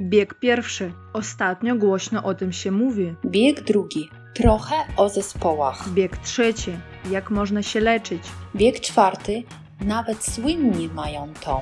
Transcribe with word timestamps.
Bieg 0.00 0.34
pierwszy. 0.34 0.92
Ostatnio 1.12 1.76
głośno 1.76 2.24
o 2.24 2.34
tym 2.34 2.52
się 2.52 2.70
mówi. 2.70 3.14
Bieg 3.26 3.60
drugi. 3.60 4.08
Trochę 4.34 4.74
o 4.96 5.08
zespołach. 5.08 5.88
Bieg 5.88 6.16
trzeci. 6.16 6.72
Jak 7.10 7.30
można 7.30 7.62
się 7.62 7.80
leczyć. 7.80 8.22
Bieg 8.56 8.80
czwarty. 8.80 9.42
Nawet 9.80 10.24
słynni 10.24 10.88
mają 10.88 11.32
to. 11.44 11.60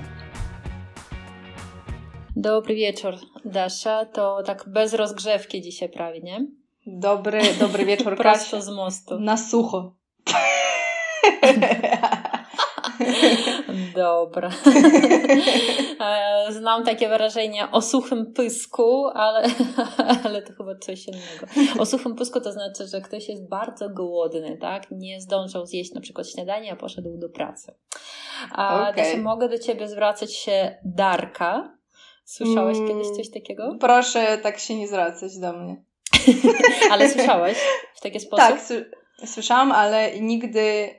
Dobry 2.37 2.75
wieczór, 2.75 3.15
Dasza. 3.45 4.05
To 4.05 4.43
tak 4.43 4.65
bez 4.69 4.95
rozgrzewki 4.95 5.63
dzisiaj 5.63 5.89
prawie, 5.89 6.21
nie? 6.21 6.47
Dobry, 6.87 7.41
dobry 7.61 7.85
wieczór, 7.87 8.17
Prosto 8.17 8.51
Kasia. 8.57 8.61
z 8.61 8.69
mostu. 8.69 9.21
Na 9.21 9.37
sucho. 9.37 9.95
Dobra. 13.95 14.51
Znam 16.51 16.85
takie 16.85 17.09
wyrażenie 17.09 17.71
o 17.73 17.83
suchym 17.83 18.33
pysku, 18.33 19.07
ale, 19.07 19.49
ale 20.25 20.43
to 20.43 20.53
chyba 20.53 20.75
coś 20.79 21.07
innego. 21.09 21.47
O 21.79 21.87
suchym 21.87 22.15
pysku 22.15 22.41
to 22.41 22.53
znaczy, 22.53 22.87
że 22.87 23.01
ktoś 23.01 23.29
jest 23.29 23.49
bardzo 23.49 23.89
głodny, 23.89 24.59
tak? 24.61 24.91
Nie 24.91 25.21
zdążył 25.21 25.67
zjeść 25.67 25.95
na 25.95 26.01
przykład 26.01 26.31
śniadania, 26.31 26.73
a 26.73 26.77
poszedł 26.77 27.19
do 27.19 27.29
pracy. 27.29 27.75
A 28.53 28.91
okay. 28.91 29.17
mogę 29.17 29.49
do 29.49 29.59
ciebie 29.59 29.89
zwracać 29.89 30.35
się 30.35 30.77
Darka. 30.85 31.77
Słyszałeś 32.25 32.77
Mm. 32.79 32.89
kiedyś 32.89 33.17
coś 33.17 33.31
takiego? 33.31 33.77
Proszę 33.81 34.39
tak 34.39 34.59
się 34.59 34.75
nie 34.75 34.89
zwracać 34.89 35.39
do 35.39 35.53
mnie. 35.53 35.77
Ale 36.93 37.09
słyszałeś 37.11 37.59
w 37.95 38.01
taki 38.01 38.21
sposób? 38.21 38.47
Tak, 38.47 38.61
sły- 38.61 38.85
słyszałam, 39.27 39.73
ale 39.73 40.21
nigdy, 40.21 40.91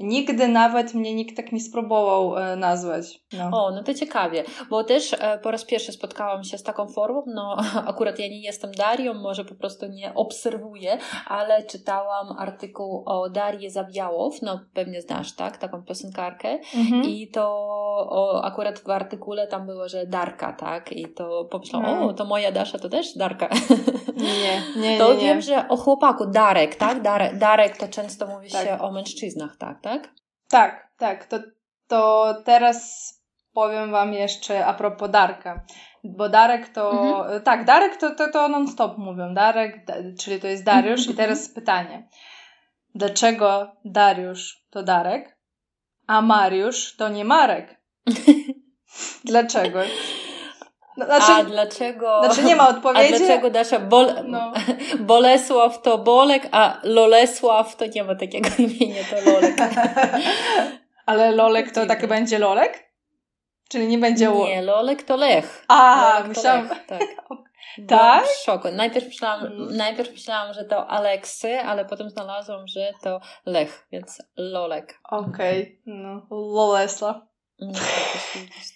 nigdy 0.00 0.48
nawet 0.48 0.94
mnie 0.94 1.14
nikt 1.14 1.36
tak 1.36 1.52
nie 1.52 1.60
spróbował 1.60 2.36
e, 2.38 2.56
nazwać. 2.56 3.20
No. 3.32 3.50
O, 3.52 3.70
no 3.70 3.82
to 3.82 3.94
ciekawie, 3.94 4.44
bo 4.70 4.84
też 4.84 5.12
e, 5.18 5.38
po 5.42 5.50
raz 5.50 5.64
pierwszy 5.64 5.92
spotkałam 5.92 6.44
się 6.44 6.58
z 6.58 6.62
taką 6.62 6.88
formą, 6.88 7.22
no 7.26 7.56
akurat 7.86 8.18
ja 8.18 8.28
nie 8.28 8.40
jestem 8.42 8.72
Darią, 8.72 9.14
może 9.14 9.44
po 9.44 9.54
prostu 9.54 9.86
nie 9.86 10.14
obserwuję, 10.14 10.98
ale 11.26 11.62
czytałam 11.62 12.36
artykuł 12.38 13.02
o 13.06 13.30
Darii 13.30 13.70
Zawiałow, 13.70 14.42
no 14.42 14.60
pewnie 14.74 15.02
znasz, 15.02 15.32
tak, 15.36 15.56
taką 15.58 15.82
piosenkarkę 15.82 16.58
Mhm. 16.76 17.04
i 17.04 17.28
to 17.30 17.48
o, 18.10 18.44
akurat 18.44 18.78
w 18.78 18.90
artykule 18.90 19.46
tam 19.46 19.66
było, 19.66 19.88
że 19.88 20.06
Darka, 20.06 20.52
tak, 20.52 20.92
i 20.92 21.08
to 21.14 21.44
pomyślałam, 21.44 22.00
No. 22.00 22.06
o, 22.06 22.12
to 22.12 22.24
moja 22.24 22.52
Dasza 22.52 22.78
to 22.78 22.88
też 22.88 23.16
Darka. 23.16 23.48
Nie, 24.16 24.82
nie, 24.82 24.98
To 25.00 25.08
nie. 25.12 25.14
nie. 25.18 25.24
wiem, 25.24 25.40
że 25.40 25.68
o 25.68 25.76
chłopaku, 25.76 26.26
Darek, 26.26 26.74
tak, 26.76 27.02
Darek, 27.02 27.38
Darek 27.38 27.76
to 27.76 27.88
często 27.88 28.26
mówi 28.26 28.50
Tak. 28.50 28.66
się 28.66 28.78
o 28.78 28.92
mężczyznach, 28.92 29.56
tak, 29.56 29.80
tak? 29.80 29.87
Tak, 30.48 30.88
tak. 30.98 31.26
To, 31.26 31.38
to 31.88 32.34
teraz 32.44 33.08
powiem 33.52 33.90
Wam 33.90 34.12
jeszcze 34.12 34.66
a 34.66 34.74
propos 34.74 35.10
Darka. 35.10 35.64
Bo 36.04 36.28
Darek 36.28 36.68
to. 36.68 36.90
Mhm. 36.90 37.42
Tak, 37.42 37.64
Darek 37.64 37.96
to, 37.96 38.14
to, 38.14 38.32
to 38.32 38.48
non-stop 38.48 38.98
mówią. 38.98 39.34
Darek, 39.34 39.84
da, 39.84 39.94
czyli 40.20 40.40
to 40.40 40.46
jest 40.46 40.64
Dariusz. 40.64 41.00
Mhm, 41.00 41.14
I 41.14 41.16
teraz 41.16 41.48
pytanie. 41.48 42.08
Dlaczego 42.94 43.76
Dariusz 43.84 44.64
to 44.70 44.82
Darek, 44.82 45.38
a 46.06 46.22
Mariusz 46.22 46.96
to 46.96 47.08
nie 47.08 47.24
Marek? 47.24 47.80
Dlaczego? 49.24 49.80
No, 50.98 51.06
A 51.10 51.20
znaczy, 51.20 51.44
dlaczego... 51.50 52.20
znaczy 52.24 52.44
nie 52.44 52.56
ma 52.56 52.64
A 52.64 52.68
odpowiedzi. 52.68 53.08
dlaczego 53.18 53.50
Dasza 53.50 53.78
Bol... 53.78 54.06
No. 54.24 54.52
Bolesław 54.98 55.82
to 55.82 55.98
Bolek, 55.98 56.48
a 56.52 56.80
Lolesław 56.82 57.76
to 57.76 57.84
nie 57.86 58.04
ma 58.04 58.14
takiego 58.14 58.48
imienia, 58.58 59.02
to 59.10 59.30
Lolek. 59.32 59.56
Ale 61.06 61.30
Lolek 61.32 61.70
to 61.72 61.86
taki 61.86 62.06
będzie 62.06 62.38
Lolek? 62.38 62.88
Czyli 63.68 63.86
nie 63.86 63.98
będzie 63.98 64.28
Lo- 64.30 64.46
Nie, 64.46 64.62
Lolek 64.62 65.02
to 65.02 65.16
Lech. 65.16 65.64
A, 65.68 66.10
Lolek 66.12 66.28
myślałam. 66.28 66.68
Lech, 66.68 66.86
tak. 66.86 67.00
Tak? 67.88 68.24
W 68.26 68.44
szoku. 68.44 68.68
Najpierw 68.72 69.06
myślałam, 69.06 69.46
Mm. 69.46 69.76
najpierw 69.76 70.10
myślałam, 70.12 70.54
że 70.54 70.64
to 70.64 70.86
Aleksy, 70.86 71.58
ale 71.60 71.84
potem 71.84 72.10
znalazłam, 72.10 72.66
że 72.66 72.92
to 73.02 73.20
Lech, 73.46 73.86
więc 73.92 74.22
Lolek. 74.36 74.98
Okej, 75.10 75.82
no. 75.86 76.22
Lolesla. 76.30 77.26
No, 77.60 77.72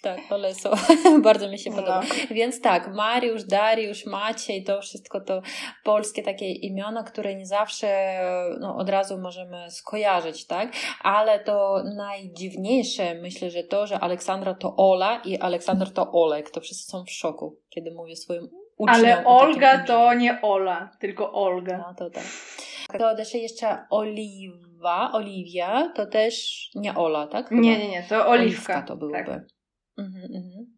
tak, 0.01 0.19
Lolesław. 0.31 0.87
Bardzo 1.23 1.49
mi 1.49 1.59
się 1.59 1.69
No. 1.69 1.75
podoba. 1.75 2.01
Więc 2.31 2.61
tak, 2.61 2.93
Mariusz, 2.93 3.43
Dariusz, 3.43 4.05
Maciej, 4.05 4.63
to 4.63 4.81
wszystko 4.81 5.21
to 5.21 5.41
polskie 5.83 6.23
takie 6.23 6.51
imiona, 6.51 7.03
które 7.03 7.35
nie 7.35 7.45
zawsze 7.45 8.19
no, 8.59 8.75
od 8.77 8.89
razu 8.89 9.17
możemy 9.17 9.71
skojarzyć, 9.71 10.45
tak? 10.45 10.71
Ale 11.01 11.39
to 11.39 11.83
najdziwniejsze 11.95 13.13
myślę, 13.15 13.49
że 13.49 13.63
to, 13.63 13.87
że 13.87 13.99
Aleksandra 13.99 14.53
to 14.53 14.75
Ola 14.77 15.21
i 15.25 15.37
Aleksander 15.39 15.91
to 15.91 16.11
Olek. 16.11 16.49
To 16.49 16.61
wszyscy 16.61 16.91
są 16.91 17.03
w 17.05 17.11
szoku, 17.11 17.55
kiedy 17.69 17.91
mówię 17.91 18.15
swoim 18.15 18.49
uczniom. 18.77 18.99
Ale 19.05 19.25
Olga 19.25 19.83
to 19.83 20.13
nie 20.13 20.41
Ola, 20.41 20.89
tylko 20.99 21.33
Olga. 21.33 21.77
No 21.77 21.93
to 21.97 22.09
tak. 22.09 22.23
To 22.99 23.15
też 23.15 23.33
jeszcze 23.33 23.77
Oliwa, 23.89 25.11
Oliwia, 25.13 25.91
to 25.95 26.05
też 26.05 26.69
nie 26.75 26.95
Ola, 26.95 27.27
tak? 27.27 27.49
Chyba. 27.49 27.61
Nie, 27.61 27.77
nie, 27.77 27.89
nie, 27.89 28.03
to 28.09 28.27
Oliwka. 28.27 28.81
to 28.81 28.95
byłoby. 28.97 29.17
Tak. 29.25 29.43
Mhm, 29.97 30.23
mhm. 30.35 30.73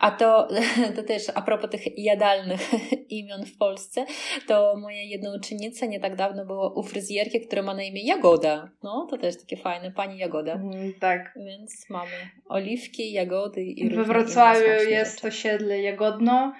A 0.00 0.10
to, 0.10 0.48
to 0.96 1.02
też 1.02 1.22
a 1.34 1.42
propos 1.42 1.70
tych 1.70 1.98
jadalnych 1.98 2.70
imion 3.08 3.44
w 3.46 3.56
Polsce, 3.56 4.06
to 4.46 4.74
moja 4.76 5.02
jedna 5.02 5.34
uczennica 5.36 5.86
nie 5.86 6.00
tak 6.00 6.16
dawno 6.16 6.46
była 6.46 6.72
u 6.74 6.82
fryzjerki, 6.82 7.40
która 7.46 7.62
ma 7.62 7.74
na 7.74 7.82
imię 7.82 8.06
Jagoda. 8.06 8.70
No, 8.82 9.06
to 9.10 9.18
też 9.18 9.38
takie 9.40 9.56
fajne, 9.56 9.90
pani 9.90 10.18
Jagoda. 10.18 10.52
Mm, 10.52 10.92
Tak. 11.00 11.34
Więc 11.46 11.86
mamy 11.90 12.10
oliwki, 12.48 13.12
jagody 13.12 13.62
i 13.64 13.90
We 13.90 14.04
Wrocławiu 14.04 14.60
jest 14.88 15.14
rzeczy. 15.14 15.28
osiedle 15.28 15.82
Jagodno, 15.82 16.52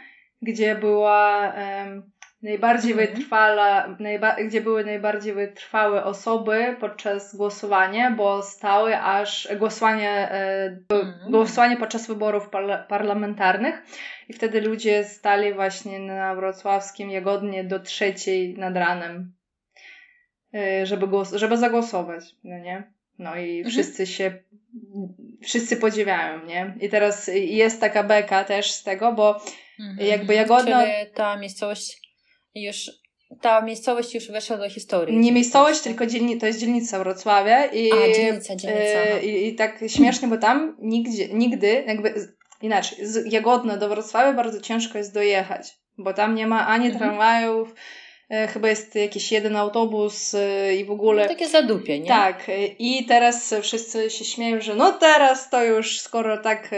gdzie 0.42 0.74
była 0.74 1.52
em, 1.54 2.10
najbardziej 2.46 2.92
Mhm. 2.92 3.08
wytrwala, 3.08 3.96
najba, 4.00 4.36
gdzie 4.44 4.60
były 4.60 4.84
najbardziej 4.84 5.34
wytrwałe 5.34 6.04
osoby 6.04 6.76
podczas 6.80 7.36
głosowania, 7.36 8.10
bo 8.10 8.42
stały 8.42 8.96
aż 8.98 9.48
głosowanie, 9.58 10.10
e, 10.10 10.78
Mhm. 10.90 11.30
głosowanie 11.30 11.76
podczas 11.76 12.06
wyborów 12.06 12.48
parla, 12.48 12.78
parlamentarnych 12.78 13.82
i 14.28 14.32
wtedy 14.32 14.60
ludzie 14.60 15.04
stali 15.04 15.54
właśnie 15.54 15.98
na 15.98 16.34
wrocławskim 16.34 17.10
Jagodnie 17.10 17.64
do 17.64 17.80
trzeciej 17.80 18.58
nad 18.58 18.76
ranem, 18.76 19.32
e, 20.54 20.86
żeby, 20.86 21.06
głos, 21.06 21.32
żeby 21.32 21.56
zagłosować, 21.56 22.24
no 22.44 22.58
nie? 22.58 22.82
No 23.18 23.36
i 23.36 23.56
Mhm. 23.58 23.70
wszyscy 23.72 24.06
się, 24.06 24.32
wszyscy 25.42 25.76
podziwiają, 25.76 26.44
nie? 26.46 26.74
I 26.80 26.88
teraz 26.88 27.30
jest 27.34 27.80
taka 27.80 28.02
beka 28.02 28.44
też 28.44 28.70
z 28.72 28.82
tego, 28.82 29.12
bo 29.12 29.40
Mhm. 29.80 30.08
jakby 30.08 30.34
Jagodno- 30.34 30.82
Czyli 30.82 31.12
ta 31.14 31.36
miejscowość 31.36 32.05
już, 32.62 32.90
ta 33.40 33.60
miejscowość 33.60 34.14
już 34.14 34.30
weszła 34.30 34.56
do 34.56 34.70
historii. 34.70 35.16
nie 35.16 35.32
miejscowość, 35.32 35.80
tylko 35.80 36.06
dzielni, 36.06 36.38
to 36.38 36.46
jest 36.46 36.58
dzielnica 36.60 36.98
Wrocławia 36.98 37.66
i, 37.66 37.92
A, 37.92 38.14
dzielnica, 38.14 38.56
dzielnica, 38.56 38.98
e, 38.98 39.24
i, 39.24 39.48
i 39.48 39.54
tak 39.54 39.78
śmiesznie, 39.86 40.28
bo 40.28 40.36
tam 40.36 40.76
nigdzie, 40.80 41.28
nigdy 41.28 41.84
jakby 41.86 42.14
inaczej, 42.62 43.06
z 43.06 43.32
Jagodno 43.32 43.76
do 43.76 43.88
Wrocławia 43.88 44.32
bardzo 44.32 44.60
ciężko 44.60 44.98
jest 44.98 45.14
dojechać, 45.14 45.68
bo 45.98 46.12
tam 46.14 46.34
nie 46.34 46.46
ma 46.46 46.66
ani 46.66 46.86
Mhm. 46.86 46.98
tramwajów, 47.04 47.74
chyba 48.52 48.68
jest 48.68 48.94
jakiś 48.94 49.32
jeden 49.32 49.56
autobus 49.56 50.34
e, 50.34 50.74
i 50.76 50.84
w 50.84 50.90
ogóle 50.90 51.22
No, 51.22 51.28
takie 51.28 51.48
zadupie, 51.48 52.00
nie? 52.00 52.08
Tak, 52.08 52.48
y, 52.48 52.66
i 52.78 53.04
teraz 53.06 53.54
wszyscy 53.62 54.10
się 54.10 54.24
śmieją, 54.24 54.60
że 54.60 54.74
no 54.74 54.92
teraz 54.92 55.50
to 55.50 55.64
już, 55.64 56.00
skoro 56.00 56.38
tak, 56.38 56.70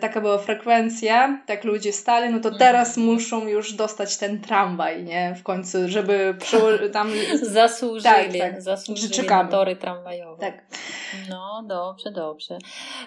taka 0.00 0.20
była 0.20 0.38
frekwencja, 0.38 1.42
tak 1.46 1.64
ludzie 1.64 1.92
stali, 1.92 2.32
no 2.32 2.40
to 2.40 2.48
Mhm. 2.48 2.58
teraz 2.58 2.96
muszą 2.96 3.46
już 3.48 3.72
dostać 3.72 4.16
ten 4.16 4.40
tramwaj, 4.40 5.04
nie? 5.04 5.34
W 5.38 5.42
końcu, 5.42 5.78
żeby 5.86 6.34
przyło- 6.38 6.88
tam... 6.92 7.10
Zasłużyli, 7.42 8.02
Tak, 8.38 8.38
tak. 8.38 8.62
zasłużyli 8.62 9.12
czekamy. 9.12 9.44
na 9.44 9.50
tory 9.50 9.76
tramwajowe. 9.76 10.40
Tak. 10.40 10.64
No, 11.28 11.64
dobrze, 11.68 12.10
dobrze. 12.10 12.58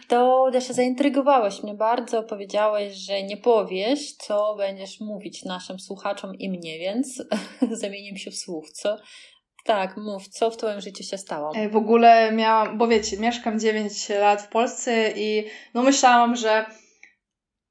To 0.07 0.49
też 0.51 0.63
zaintrygowałeś 0.67 1.63
mnie 1.63 1.73
bardzo. 1.73 2.23
Powiedziałeś, 2.23 2.93
że 2.95 3.23
nie 3.23 3.37
powiesz, 3.37 4.11
co 4.11 4.55
będziesz 4.57 4.99
mówić 4.99 5.45
naszym 5.45 5.79
słuchaczom 5.79 6.35
i 6.35 6.49
mnie, 6.49 6.79
więc 6.79 7.23
zamienię 7.87 8.17
się 8.19 8.31
w 8.31 8.35
słów. 8.37 8.71
Co? 8.71 8.97
Tak, 9.65 9.97
mów, 9.97 10.27
co 10.27 10.51
w 10.51 10.57
Twoim 10.57 10.81
życiu 10.81 11.03
się 11.03 11.17
stało? 11.17 11.51
E, 11.55 11.69
W 11.69 11.75
ogóle 11.75 12.31
miałam, 12.31 12.77
bo 12.77 12.87
wiecie, 12.87 13.17
mieszkam 13.17 13.59
9 13.59 14.09
lat 14.09 14.41
w 14.41 14.47
Polsce 14.47 15.11
i 15.15 15.45
no 15.73 15.83
myślałam, 15.83 16.35
że 16.35 16.65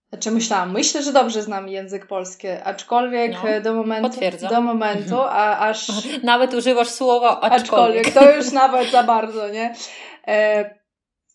znaczy 0.08 0.30
myślałam, 0.30 0.72
myślę, 0.72 1.02
że 1.02 1.12
dobrze 1.12 1.42
znam 1.42 1.68
język 1.68 2.06
polski, 2.06 2.48
aczkolwiek 2.48 3.32
No, 3.32 3.60
do 3.60 3.74
momentu, 3.74 4.10
potwierdzam. 4.10 4.50
do 4.50 4.60
momentu, 4.60 5.16
a 5.20 5.58
aż 5.58 5.86
Nawet 6.22 6.54
używasz 6.54 6.88
słowa 6.88 7.40
aczkolwiek. 7.40 8.06
Aczkolwiek 8.06 8.12
to 8.12 8.36
już 8.36 8.52
nawet 8.52 8.90
za 8.90 9.02
bardzo, 9.02 9.48
nie? 9.48 9.74
E, 10.28 10.74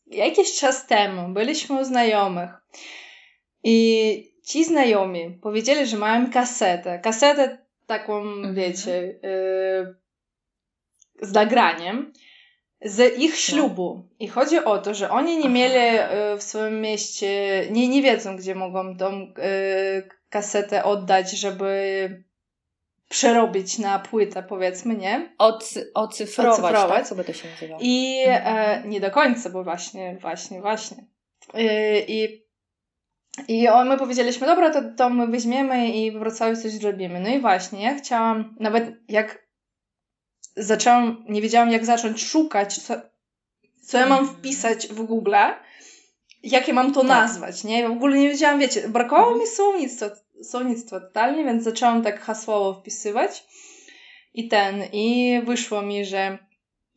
jakiś 0.07 0.59
czas 0.59 0.88
temu 0.88 1.33
byliśmy 1.33 1.79
u 1.81 1.83
znajomych 1.83 2.50
i 3.63 4.38
ci 4.45 4.63
znajomi 4.65 5.39
powiedzieli, 5.41 5.85
że 5.88 5.97
mają 5.97 6.31
kasetę. 6.31 7.00
Kasetę 7.00 7.66
taką, 7.88 8.22
Mhm. 8.22 8.56
wiecie, 8.56 9.19
e, 9.24 9.95
z 11.22 11.34
nagraniem 11.34 12.13
z 12.81 13.19
ich 13.19 13.36
ślubu. 13.39 14.10
I 14.19 14.28
chodzi 14.28 14.57
o 14.63 14.78
to, 14.78 14.94
że 14.94 15.10
oni 15.10 15.38
nie 15.38 15.50
mieli 15.50 15.75
e, 15.78 16.38
w 16.38 16.44
swoim 16.44 16.81
mieście, 16.81 17.62
nie, 17.72 17.88
nie 17.88 18.01
wiedzą, 18.01 18.36
gdzie 18.38 18.56
mogą 18.56 18.98
tą 18.98 19.07
e, 19.12 19.34
kasetę 20.30 20.84
oddać, 20.84 21.31
żeby 21.31 22.24
przerobić 23.10 23.80
na 23.80 24.00
płytę, 24.00 24.44
powiedzmy, 24.44 24.95
nie? 24.95 25.36
Od, 25.38 25.74
ocyfrować, 25.94 26.60
Ocyfrować. 26.60 26.89
tak? 27.00 27.07
Co 27.07 27.16
by 27.16 27.24
to 27.24 27.34
się 27.34 27.50
nazywało? 27.50 27.80
I 27.84 28.24
e, 28.28 28.84
nie 28.86 29.00
do 29.00 29.12
końca, 29.12 29.50
bo 29.50 29.63
właśnie, 29.63 30.18
właśnie, 30.22 30.62
właśnie. 30.62 31.06
E, 31.54 32.00
I, 32.00 32.46
i 33.48 33.68
my 33.86 33.98
powiedzieliśmy, 33.98 34.48
dobra, 34.48 34.69
to, 34.69 34.81
to 34.98 35.10
my 35.10 35.28
weźmiemy 35.28 35.89
i 35.89 36.12
w 36.12 36.19
Wrocławiu 36.19 36.62
coś 36.62 36.72
zrobimy. 36.72 37.19
No 37.19 37.30
i 37.30 37.39
właśnie, 37.39 37.84
ja 37.84 37.95
chciałam, 37.95 38.56
nawet 38.60 38.95
jak 39.10 39.48
zaczęłam, 40.56 41.25
nie 41.30 41.42
wiedziałam 41.42 41.72
jak 41.72 41.86
zacząć 41.86 42.24
szukać, 42.24 42.78
co, 42.78 42.94
co 43.81 43.98
ja 43.98 44.06
mam 44.06 44.28
wpisać 44.28 44.88
w 44.88 45.04
Google, 45.04 45.36
jakie 46.44 46.74
mam 46.74 46.94
to 46.94 47.01
Tak. 47.01 47.10
nazwać, 47.10 47.63
nie? 47.63 47.88
W 47.89 47.92
ogóle 47.92 48.18
nie 48.18 48.30
wiedziałam, 48.30 48.60
wiecie, 48.60 48.89
brakowało 48.89 49.38
mi 49.38 49.48
słownictwa, 49.48 50.10
słownictwa 50.44 51.00
totalnie, 51.00 51.45
więc 51.45 51.63
zaczęłam 51.63 52.04
tak 52.04 52.22
hasłowo 52.22 52.80
wpisywać 52.80 53.45
i 54.34 54.48
ten, 54.48 54.84
i 54.94 55.39
wyszło 55.45 55.81
mi, 55.81 56.06
że 56.06 56.38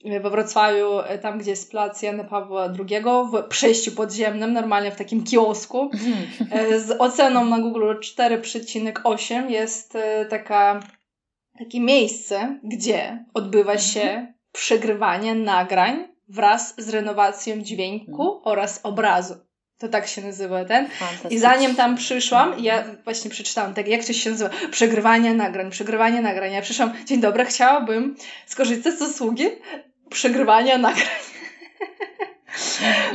we 0.05 0.31
Wrocławiu, 0.31 0.99
e, 1.00 1.19
tam 1.19 1.38
gdzie 1.38 1.50
jest 1.50 1.70
plac 1.70 2.02
Jana 2.02 2.25
Pawła 2.25 2.64
II, 2.64 3.02
w 3.32 3.43
przejściu 3.49 3.93
podziemnym, 3.93 4.52
normalnie 4.52 4.91
w 4.91 4.97
takim 4.97 5.25
kiosku, 5.25 5.91
Mhm. 5.93 6.26
e, 6.50 6.81
z 6.81 6.91
oceną 7.00 7.44
na 7.44 7.58
Google 7.58 7.94
4,8 8.00 9.50
jest 9.50 9.97
e, 9.97 10.26
taka, 10.26 10.81
takie 11.58 11.81
miejsce, 11.81 12.58
gdzie 12.64 13.25
odbywa 13.35 13.79
się 13.79 14.32
przegrywanie 14.52 15.35
nagrań 15.35 16.08
wraz 16.29 16.75
z 16.79 16.88
renowacją 16.88 17.62
dźwięku 17.62 18.41
oraz 18.44 18.81
obrazu. 18.82 19.35
To 19.79 19.88
tak 19.88 20.06
się 20.06 20.23
nazywa 20.23 20.64
ten. 20.64 20.88
I 21.31 21.38
zanim 21.38 21.75
tam 21.76 21.96
przyszłam, 21.96 22.55
ja 22.58 22.85
właśnie 23.05 23.31
przeczytałam, 23.31 23.75
tak 23.75 23.88
jak 23.88 24.05
to 24.05 24.12
się 24.12 24.31
nazywa, 24.31 24.50
przegrywanie 24.70 25.35
nagrań, 25.35 25.70
przegrywanie 25.70 26.20
nagrań. 26.20 26.53
Ja 26.53 26.62
przyszłam, 26.62 26.93
dzień 27.06 27.20
dobry, 27.20 27.44
chciałabym 27.44 28.17
skorzystać 28.46 28.94
z 28.94 29.03
usługi 29.03 29.44
przegrywania 30.11 30.79
nagrań. 30.79 31.07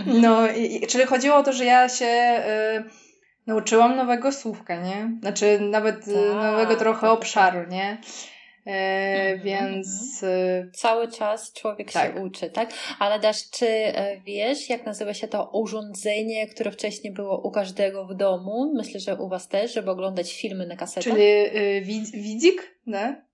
No, 0.06 0.48
i, 0.52 0.76
i, 0.84 0.88
czyli 0.88 1.06
chodziło 1.06 1.36
o 1.36 1.44
to, 1.44 1.54
że 1.54 1.66
ja 1.66 1.90
się 1.90 2.06
y, 2.06 2.84
nauczyłam 3.48 3.96
nowego 3.96 4.32
słówka, 4.32 4.76
nie? 4.76 5.10
Znaczy 5.22 5.60
nawet 5.60 6.08
y, 6.08 6.14
Tak, 6.14 6.44
nowego 6.52 6.76
trochę 6.76 7.02
tak, 7.02 7.10
obszaru, 7.12 7.70
nie? 7.70 7.98
E, 8.68 9.32
Mhm, 9.34 9.42
więc 9.44 10.24
y, 10.24 10.72
Cały 10.74 11.12
czas 11.12 11.54
człowiek 11.54 11.92
Tak. 11.92 12.14
się 12.16 12.22
uczy, 12.22 12.50
tak? 12.50 12.70
Ale 13.00 13.20
Dasz, 13.20 13.50
czy 13.50 13.68
e, 13.68 14.22
wiesz, 14.26 14.70
jak 14.70 14.86
nazywa 14.86 15.14
się 15.14 15.28
to 15.28 15.50
urządzenie, 15.54 16.48
które 16.48 16.72
wcześniej 16.72 17.14
było 17.14 17.42
u 17.42 17.52
każdego 17.52 18.06
w 18.08 18.16
domu? 18.16 18.74
Myślę, 18.76 19.00
że 19.00 19.16
u 19.16 19.30
Was 19.30 19.48
też, 19.48 19.74
żeby 19.74 19.92
oglądać 19.92 20.34
filmy 20.42 20.68
na 20.68 20.76
kasetach. 20.76 21.04
czyli 21.14 21.24
y, 21.26 21.82
wid- 21.86 22.12
widzik, 22.12 22.76
nie? 22.88 23.25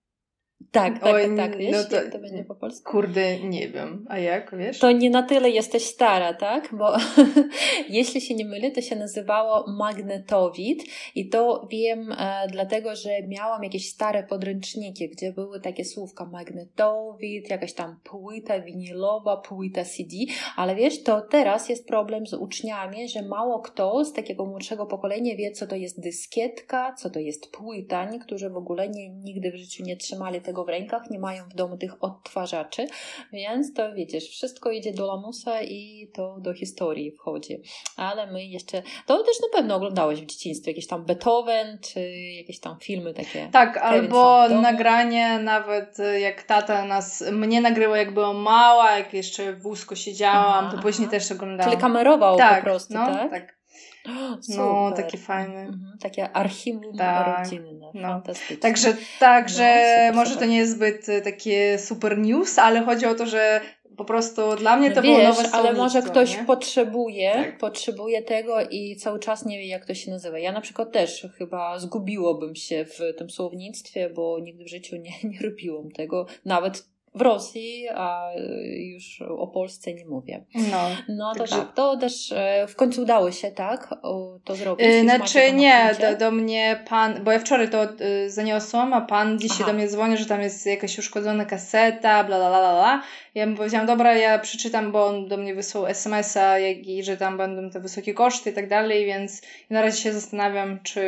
Tak, 0.72 1.00
tak, 1.00 1.14
Oj, 1.14 1.22
tak, 1.22 1.38
tak. 1.38 1.58
Wiesz, 1.58 1.72
no 1.72 1.84
to- 1.90 1.96
jak 1.96 2.12
to 2.12 2.20
będzie 2.20 2.44
po 2.44 2.56
polsku? 2.56 2.92
Kurde, 2.92 3.40
nie 3.40 3.70
wiem. 3.70 4.06
A 4.10 4.20
jak, 4.20 4.56
wiesz? 4.58 4.80
To 4.80 4.92
nie 4.92 5.10
na 5.10 5.24
tyle 5.24 5.50
jesteś 5.50 5.86
stara, 5.86 6.34
tak? 6.34 6.70
Bo 6.72 6.96
jeśli 7.90 8.22
się 8.22 8.36
nie 8.36 8.46
mylę, 8.46 8.72
to 8.72 8.82
się 8.82 8.96
nazywało 8.96 9.66
magnetowid 9.68 10.84
i 11.16 11.30
to 11.30 11.68
wiem 11.72 12.12
e, 12.12 12.48
dlatego, 12.52 12.96
że 12.96 13.10
miałam 13.28 13.64
jakieś 13.64 13.90
stare 13.90 14.24
podręczniki, 14.24 15.10
gdzie 15.10 15.34
były 15.34 15.60
takie 15.60 15.86
słówka 15.86 16.26
magnetowid, 16.26 17.50
jakaś 17.50 17.74
tam 17.74 18.00
płyta 18.04 18.60
winylowa, 18.60 19.38
płyta 19.38 19.86
CD, 19.86 20.16
ale 20.56 20.76
wiesz, 20.76 21.04
to 21.04 21.22
teraz 21.22 21.70
jest 21.70 21.88
problem 21.88 22.28
z 22.28 22.34
uczniami, 22.34 23.08
że 23.08 23.22
mało 23.22 23.60
kto 23.60 24.06
z 24.06 24.14
takiego 24.14 24.46
młodszego 24.46 24.86
pokolenia 24.86 25.36
wie, 25.36 25.52
co 25.52 25.68
to 25.68 25.76
jest 25.76 26.02
dyskietka, 26.02 26.94
co 26.98 27.10
to 27.10 27.20
jest 27.20 27.52
płyta. 27.52 28.06
Niektórzy 28.06 28.50
w 28.50 28.58
ogóle 28.58 28.90
nie, 28.90 29.10
nigdy 29.10 29.52
w 29.52 29.56
życiu 29.56 29.84
nie 29.84 29.98
trzymali 29.98 30.42
tego 30.42 30.51
w 30.54 30.70
rękach, 30.70 31.10
nie 31.10 31.20
mają 31.20 31.44
w 31.50 31.54
domu 31.54 31.78
tych 31.78 32.04
odtwarzaczy, 32.04 32.88
więc 33.34 33.74
to 33.74 33.94
widzisz, 33.94 34.30
wszystko 34.30 34.72
idzie 34.72 34.94
do 34.94 35.08
lamusa 35.08 35.62
i 35.62 36.12
to 36.14 36.38
do 36.40 36.54
historii 36.54 37.12
wchodzi. 37.12 37.62
Ale 37.98 38.32
my 38.32 38.46
jeszcze, 38.46 38.84
to 39.06 39.24
też 39.24 39.42
na 39.42 39.58
pewno 39.58 39.76
oglądałeś 39.76 40.22
w 40.22 40.26
dzieciństwie, 40.26 40.72
jakieś 40.72 40.88
tam 40.88 41.06
Beethoven, 41.06 41.80
czy 41.80 42.12
jakieś 42.12 42.60
tam 42.60 42.78
filmy 42.80 43.14
takie. 43.14 43.50
Tak, 43.52 43.78
albo 43.78 44.50
nagranie 44.50 45.40
nawet 45.40 45.98
jak 46.20 46.44
tata 46.44 46.86
nas, 46.86 47.24
mnie 47.32 47.62
nagrywał 47.62 47.96
jak 47.96 48.14
byłam 48.14 48.38
mała, 48.38 48.98
jak 48.98 49.14
jeszcze 49.14 49.54
w 49.54 49.62
wózku 49.62 49.96
siedziałam, 49.96 50.66
Aha, 50.66 50.76
to 50.76 50.82
później 50.82 51.08
aha. 51.08 51.20
też 51.20 51.32
oglądałam. 51.32 51.72
Czyli 51.72 51.82
kamerował 51.82 52.38
tak, 52.38 52.60
po 52.60 52.64
prostu, 52.64 52.94
no, 52.94 53.06
tak? 53.06 53.32
tak. 53.32 53.61
No, 54.58 54.90
super. 54.90 55.04
taki 55.06 55.18
fajny. 55.18 55.60
Mhm, 55.60 55.98
takie 56.02 56.32
archiwum 56.32 56.98
Tak, 56.98 57.38
rodzinne, 57.40 57.92
no. 57.94 58.02
fantastyczne. 58.02 58.58
Także, 58.58 58.94
także 59.20 59.96
No, 60.12 60.16
może 60.16 60.36
to 60.38 60.46
nie 60.46 60.58
jest 60.58 60.72
zbyt 60.72 61.10
y, 61.10 61.22
takie 61.22 61.80
super 61.80 62.18
news, 62.18 62.60
ale 62.60 62.82
chodzi 62.82 63.06
o 63.06 63.16
to, 63.16 63.26
że 63.26 63.62
po 63.98 64.06
prostu 64.06 64.56
dla 64.56 64.78
mnie 64.78 64.90
to 64.92 64.96
No 64.96 65.02
było 65.02 65.18
wiesz, 65.18 65.28
nowe 65.28 65.50
ale 65.52 65.74
może 65.74 66.02
ktoś 66.02 66.38
nie? 66.38 66.44
potrzebuje, 66.44 67.32
Tak. 67.34 67.58
potrzebuje 67.58 68.22
tego 68.22 68.62
i 68.70 68.96
cały 68.96 69.20
czas 69.20 69.46
nie 69.46 69.58
wie, 69.58 69.68
jak 69.68 69.86
to 69.86 69.94
się 69.94 70.12
nazywa. 70.12 70.40
Ja 70.40 70.52
na 70.52 70.62
przykład 70.62 70.92
też 70.92 71.28
chyba 71.38 71.80
zgubiłabym 71.80 72.56
się 72.56 72.86
w 72.86 73.00
tym 73.18 73.30
słownictwie, 73.30 74.10
bo 74.10 74.40
nigdy 74.40 74.64
w 74.64 74.70
życiu 74.70 74.96
nie, 74.96 75.12
nie 75.30 75.40
robiłam 75.50 75.92
tego. 75.92 76.26
Nawet 76.46 76.91
w 77.16 77.22
Rosji, 77.22 77.88
a 77.96 78.32
już 78.78 79.22
o 79.22 79.48
Polsce 79.48 79.94
nie 79.94 80.06
mówię. 80.06 80.46
No. 80.56 80.90
No 81.10 81.34
to 81.34 81.40
Także- 81.40 81.56
tak, 81.56 81.74
to 81.74 81.98
też 81.98 82.32
e, 82.32 82.68
w 82.68 82.76
końcu 82.76 83.02
udało 83.02 83.32
się, 83.32 83.52
tak? 83.52 83.96
To 84.44 84.56
zrobić. 84.56 84.88
Yy, 84.88 85.02
Znaczy 85.02 85.54
nie, 85.54 85.96
do, 86.02 86.18
do 86.18 86.32
mnie 86.32 86.84
pan, 86.90 87.24
bo 87.24 87.32
ja 87.32 87.40
wczoraj 87.40 87.70
to 87.70 87.84
y, 87.84 88.30
zaniosłam, 88.30 88.94
a 88.94 89.02
pan 89.02 89.40
dzisiaj 89.40 89.58
Aha. 89.62 89.72
do 89.72 89.78
mnie 89.78 89.88
dzwoni, 89.88 90.18
że 90.18 90.26
tam 90.26 90.42
jest 90.42 90.66
jakaś 90.66 91.00
uszkodzona 91.00 91.46
kaseta, 91.46 92.24
bla 92.24 92.38
bla 92.38 92.50
bla 92.50 92.60
bla, 92.60 92.74
bla. 92.74 93.04
Ja 93.36 93.48
mu 93.48 93.58
powiedziałam, 93.58 93.88
dobra, 93.88 94.16
ja 94.16 94.40
przeczytam, 94.40 94.92
bo 94.92 95.06
on 95.06 95.28
do 95.28 95.38
mnie 95.38 95.56
wysłał 95.56 95.88
SMS-a, 95.88 96.60
i 96.60 97.04
że 97.04 97.18
tam 97.18 97.38
będą 97.38 97.70
te 97.70 97.80
wysokie 97.80 98.14
koszty 98.14 98.50
i 98.50 98.54
tak 98.54 98.70
dalej, 98.70 99.06
więc 99.06 99.42
na 99.70 99.82
razie 99.82 100.02
się 100.02 100.14
zastanawiam, 100.14 100.80
czy, 100.84 101.02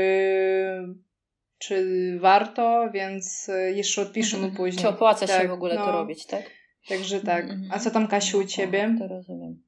czy 1.68 1.86
warto, 2.20 2.90
więc 2.94 3.50
y, 3.50 3.74
jeszcze 3.76 4.02
odpiszę 4.02 4.38
mu 4.38 4.44
Mhm. 4.44 4.58
później. 4.58 4.82
Czy 4.82 4.90
opłaca 4.90 5.28
się 5.28 5.34
Tak, 5.34 5.50
w 5.50 5.54
ogóle 5.54 5.76
to 5.76 5.86
no. 5.86 5.92
robić, 5.92 6.26
tak? 6.26 6.44
Także 6.90 7.20
tak. 7.20 7.44
Mhm. 7.44 7.70
A 7.72 7.80
co 7.80 7.92
tam, 7.92 8.08
Kasiu, 8.08 8.38
u 8.40 8.44
ciebie? 8.44 8.96
To 9.00 9.08
rozumiem. 9.08 9.64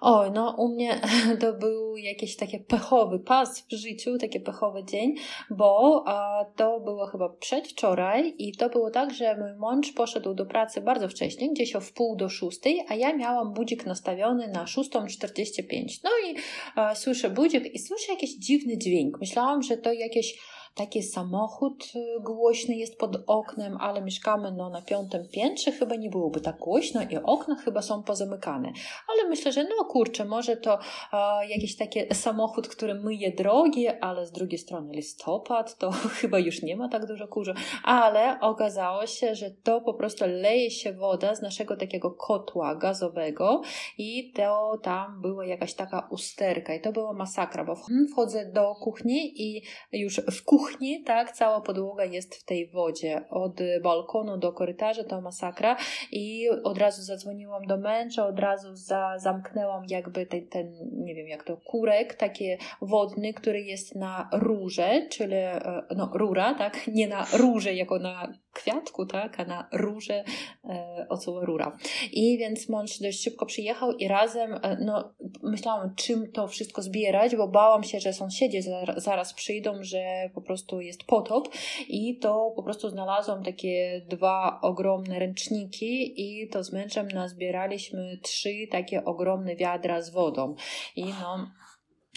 Oj, 0.00 0.30
no 0.34 0.54
u 0.58 0.68
mnie 0.74 1.00
to 1.40 1.52
był 1.52 1.96
jakiś 1.96 2.36
taki 2.36 2.58
pechowy 2.58 3.18
pas 3.18 3.60
w 3.60 3.72
życiu, 3.76 4.18
taki 4.18 4.40
pechowy 4.40 4.84
dzień, 4.84 5.14
bo 5.50 6.04
a, 6.06 6.44
to 6.56 6.80
było 6.80 7.06
chyba 7.06 7.28
przedwczoraj 7.28 8.34
i 8.38 8.56
to 8.56 8.68
było 8.68 8.90
tak, 8.90 9.14
że 9.14 9.36
mój 9.36 9.54
mąż 9.58 9.92
poszedł 9.92 10.34
do 10.34 10.46
pracy 10.46 10.80
bardzo 10.80 11.08
wcześnie, 11.08 11.50
gdzieś 11.50 11.76
o 11.76 11.80
wpół 11.80 12.16
do 12.16 12.28
szóstej, 12.28 12.80
a 12.88 12.94
ja 12.94 13.16
miałam 13.16 13.52
budzik 13.52 13.86
nastawiony 13.86 14.48
na 14.48 14.64
6.45. 14.64 16.00
No 16.04 16.10
i 16.30 16.36
a, 16.74 16.94
słyszę 16.94 17.30
budzik 17.30 17.74
i 17.74 17.78
słyszę 17.78 18.12
jakiś 18.12 18.36
dziwny 18.38 18.78
dźwięk. 18.78 19.20
Myślałam, 19.20 19.62
że 19.62 19.76
to 19.76 19.92
jakieś 19.92 20.38
taki 20.74 21.02
samochód 21.02 21.84
y, 21.96 22.20
głośny 22.20 22.74
jest 22.74 22.98
pod 22.98 23.16
oknem, 23.26 23.76
ale 23.80 24.02
mieszkamy 24.02 24.52
no, 24.52 24.70
na 24.70 24.82
piątym 24.82 25.28
piętrze, 25.28 25.72
chyba 25.72 25.96
nie 25.96 26.10
byłoby 26.10 26.40
tak 26.40 26.58
głośno 26.58 27.02
i 27.02 27.16
okna 27.16 27.56
chyba 27.56 27.82
są 27.82 28.02
pozamykane. 28.02 28.72
Ale 29.08 29.28
myślę, 29.28 29.52
że 29.52 29.64
no 29.64 29.84
kurczę, 29.84 30.24
może 30.24 30.56
to 30.56 30.78
e, 31.12 31.46
jakiś 31.48 31.76
taki 31.76 32.00
samochód, 32.12 32.68
który 32.68 32.94
myje 32.94 33.32
drogi, 33.32 33.88
ale 33.88 34.26
z 34.26 34.32
drugiej 34.32 34.58
strony 34.58 34.92
listopad, 34.92 35.78
to 35.78 35.90
chyba 36.20 36.38
już 36.38 36.62
nie 36.62 36.76
ma 36.76 36.88
tak 36.88 37.06
dużo 37.06 37.28
kurzu. 37.28 37.52
Ale 37.84 38.40
okazało 38.40 39.06
się, 39.06 39.34
że 39.34 39.50
to 39.50 39.80
po 39.80 39.94
prostu 39.94 40.24
leje 40.26 40.70
się 40.70 40.92
woda 40.92 41.34
z 41.34 41.42
naszego 41.42 41.76
takiego 41.76 42.10
kotła 42.10 42.74
gazowego 42.74 43.62
i 43.98 44.32
to 44.32 44.78
tam 44.82 45.20
była 45.20 45.46
jakaś 45.46 45.74
taka 45.74 46.08
usterka 46.10 46.74
i 46.74 46.80
to 46.80 46.92
była 46.92 47.12
masakra, 47.12 47.64
bo 47.64 47.76
wchodzę 48.12 48.52
do 48.52 48.74
kuchni 48.74 49.42
i 49.42 49.62
już 49.92 50.16
w 50.16 50.44
kuchni, 50.44 50.63
tak, 51.06 51.32
cała 51.32 51.60
podłoga 51.60 52.04
jest 52.04 52.34
w 52.34 52.44
tej 52.44 52.68
wodzie. 52.68 53.24
Od 53.30 53.60
balkonu 53.82 54.38
do 54.38 54.52
korytarza 54.52 55.04
to 55.04 55.20
masakra 55.20 55.76
i 56.12 56.48
od 56.64 56.78
razu 56.78 57.02
zadzwoniłam 57.02 57.66
do 57.66 57.76
męża, 57.76 58.26
od 58.26 58.38
razu 58.38 58.76
za, 58.76 59.18
zamknęłam 59.18 59.82
jakby 59.88 60.26
ten, 60.26 60.46
ten, 60.48 60.72
nie 60.92 61.14
wiem 61.14 61.28
jak 61.28 61.44
to, 61.44 61.56
kurek 61.56 62.14
taki 62.14 62.44
wodny, 62.82 63.34
który 63.34 63.60
jest 63.60 63.94
na 63.94 64.28
rurze, 64.32 65.06
czyli 65.10 65.34
e, 65.34 65.82
no 65.96 66.10
rura, 66.14 66.54
tak, 66.54 66.86
nie 66.86 67.08
na 67.08 67.26
rurze 67.32 67.74
jako 67.74 67.98
na 67.98 68.32
kwiatku, 68.52 69.06
tak, 69.06 69.40
a 69.40 69.44
na 69.44 69.68
rurze 69.72 70.24
e, 70.64 71.06
ocoła 71.08 71.44
rura. 71.44 71.76
I 72.12 72.38
więc 72.38 72.68
mąż 72.68 72.98
dość 72.98 73.22
szybko 73.22 73.46
przyjechał 73.46 73.92
i 73.92 74.08
razem, 74.08 74.54
e, 74.62 74.76
no 74.80 75.14
myślałam 75.42 75.94
czym 75.94 76.32
to 76.32 76.48
wszystko 76.48 76.82
zbierać, 76.82 77.36
bo 77.36 77.48
bałam 77.48 77.82
się, 77.82 78.00
że 78.00 78.12
sąsiedzi 78.12 78.62
zar- 78.62 79.00
zaraz 79.00 79.34
przyjdą, 79.34 79.72
że 79.80 80.30
po 80.34 80.40
prostu 80.40 80.53
jest 80.80 81.04
potop 81.04 81.48
i 81.88 82.18
to 82.18 82.52
po 82.56 82.62
prostu 82.62 82.88
znalazłam 82.88 83.44
takie 83.44 84.02
dwa 84.08 84.58
ogromne 84.62 85.18
ręczniki 85.18 86.14
i 86.16 86.48
to 86.48 86.64
z 86.64 86.72
mężem 86.72 87.08
nazbieraliśmy 87.08 88.18
trzy 88.22 88.66
takie 88.70 89.04
ogromne 89.04 89.56
wiadra 89.56 90.02
z 90.02 90.10
wodą. 90.10 90.54
I 90.96 91.04
no 91.04 91.50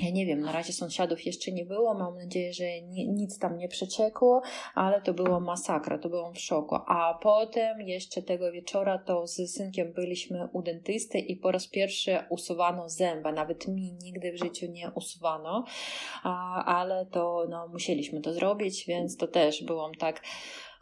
ja 0.04 0.12
nie 0.12 0.26
wiem, 0.26 0.42
na 0.42 0.52
razie 0.52 0.74
sąsiadów 0.74 1.26
jeszcze 1.26 1.52
nie 1.52 1.66
było, 1.66 1.94
mam 1.94 2.18
nadzieję, 2.18 2.54
że 2.54 2.82
ni 2.82 3.08
nic 3.08 3.40
tam 3.40 3.58
nie 3.58 3.68
przeciekło, 3.68 4.42
ale 4.76 5.02
to 5.02 5.14
było 5.14 5.40
masakra, 5.40 5.98
to 5.98 6.10
byłam 6.10 6.34
w 6.34 6.40
szoku. 6.40 6.76
A 6.76 7.20
potem 7.22 7.82
jeszcze 7.82 8.22
tego 8.22 8.52
wieczora 8.52 8.98
to 8.98 9.28
z 9.28 9.52
synkiem 9.52 9.94
byliśmy 9.94 10.48
u 10.54 10.62
dentysty 10.62 11.20
i 11.20 11.36
po 11.36 11.52
raz 11.52 11.68
pierwszy 11.68 12.18
usuwano 12.30 12.90
zęba. 12.90 13.32
Nawet 13.32 13.68
mi 13.68 13.94
nigdy 14.04 14.32
w 14.32 14.38
życiu 14.38 14.66
nie 14.72 14.92
usuwano, 14.96 15.66
a, 16.24 16.66
ale 16.80 17.06
to 17.06 17.46
no, 17.50 17.68
musieliśmy 17.68 18.22
to 18.22 18.34
zrobić, 18.34 18.86
więc 18.88 19.18
to 19.18 19.28
też 19.28 19.64
byłam 19.64 19.96
tak 19.96 20.22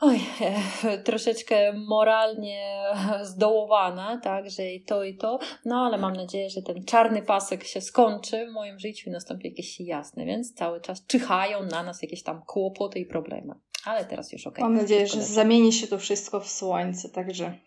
oj, 0.01 0.19
troszeczkę 1.05 1.73
moralnie 1.73 2.83
zdołowana, 3.21 4.19
tak, 4.23 4.49
że 4.49 4.71
i 4.71 4.83
to, 4.83 5.03
i 5.03 5.17
to, 5.17 5.39
no 5.65 5.75
ale 5.75 5.97
mam 5.97 6.13
nadzieję, 6.13 6.49
że 6.49 6.61
ten 6.61 6.85
czarny 6.85 7.21
pasek 7.21 7.63
się 7.63 7.81
skończy 7.81 8.47
w 8.47 8.53
moim 8.53 8.79
życiu 8.79 9.09
i 9.09 9.13
nastąpi 9.13 9.47
jakieś 9.47 9.79
jasne, 9.79 10.25
więc 10.25 10.53
cały 10.53 10.81
czas 10.81 11.05
czyhają 11.05 11.63
na 11.63 11.83
nas 11.83 12.01
jakieś 12.01 12.23
tam 12.23 12.41
kłopoty 12.45 12.99
i 12.99 13.05
problemy. 13.05 13.53
Ale 13.85 14.05
teraz 14.05 14.33
już 14.33 14.47
okej. 14.47 14.63
Okay. 14.63 14.69
Mam 14.69 14.81
nadzieję, 14.81 15.07
że 15.07 15.21
zamieni 15.21 15.73
się 15.73 15.87
to 15.87 15.97
wszystko 15.97 16.39
w 16.39 16.49
słońce, 16.49 17.09
także... 17.09 17.59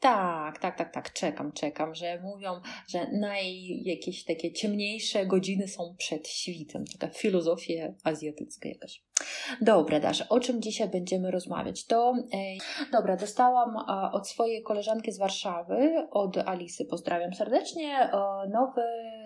Tak, 0.00 0.58
tak, 0.58 0.78
tak, 0.78 0.92
tak, 0.94 1.12
czekam, 1.12 1.52
czekam, 1.52 1.94
że 1.94 2.20
mówią, 2.20 2.60
że 2.88 3.06
naj 3.12 3.66
jakieś 3.84 4.24
takie 4.24 4.52
ciemniejsze 4.52 5.26
godziny 5.26 5.68
są 5.68 5.94
przed 5.98 6.28
świtem. 6.28 6.84
Taka 6.98 7.12
filozofia 7.12 7.94
azjatycka 8.04 8.68
jakaś. 8.68 9.02
Dobra, 9.60 10.00
Dasza, 10.00 10.28
o 10.28 10.40
czym 10.40 10.62
dzisiaj 10.62 10.88
będziemy 10.88 11.30
rozmawiać? 11.30 11.86
To, 11.86 12.14
e, 12.34 12.36
dobra, 12.92 13.16
dostałam 13.16 13.76
od 14.12 14.28
swojej 14.28 14.62
koleżanki 14.62 15.12
z 15.12 15.18
Warszawy, 15.18 16.08
od 16.10 16.38
Alisy, 16.38 16.84
pozdrawiam 16.84 17.34
serdecznie, 17.34 18.10
nowy 18.50 18.82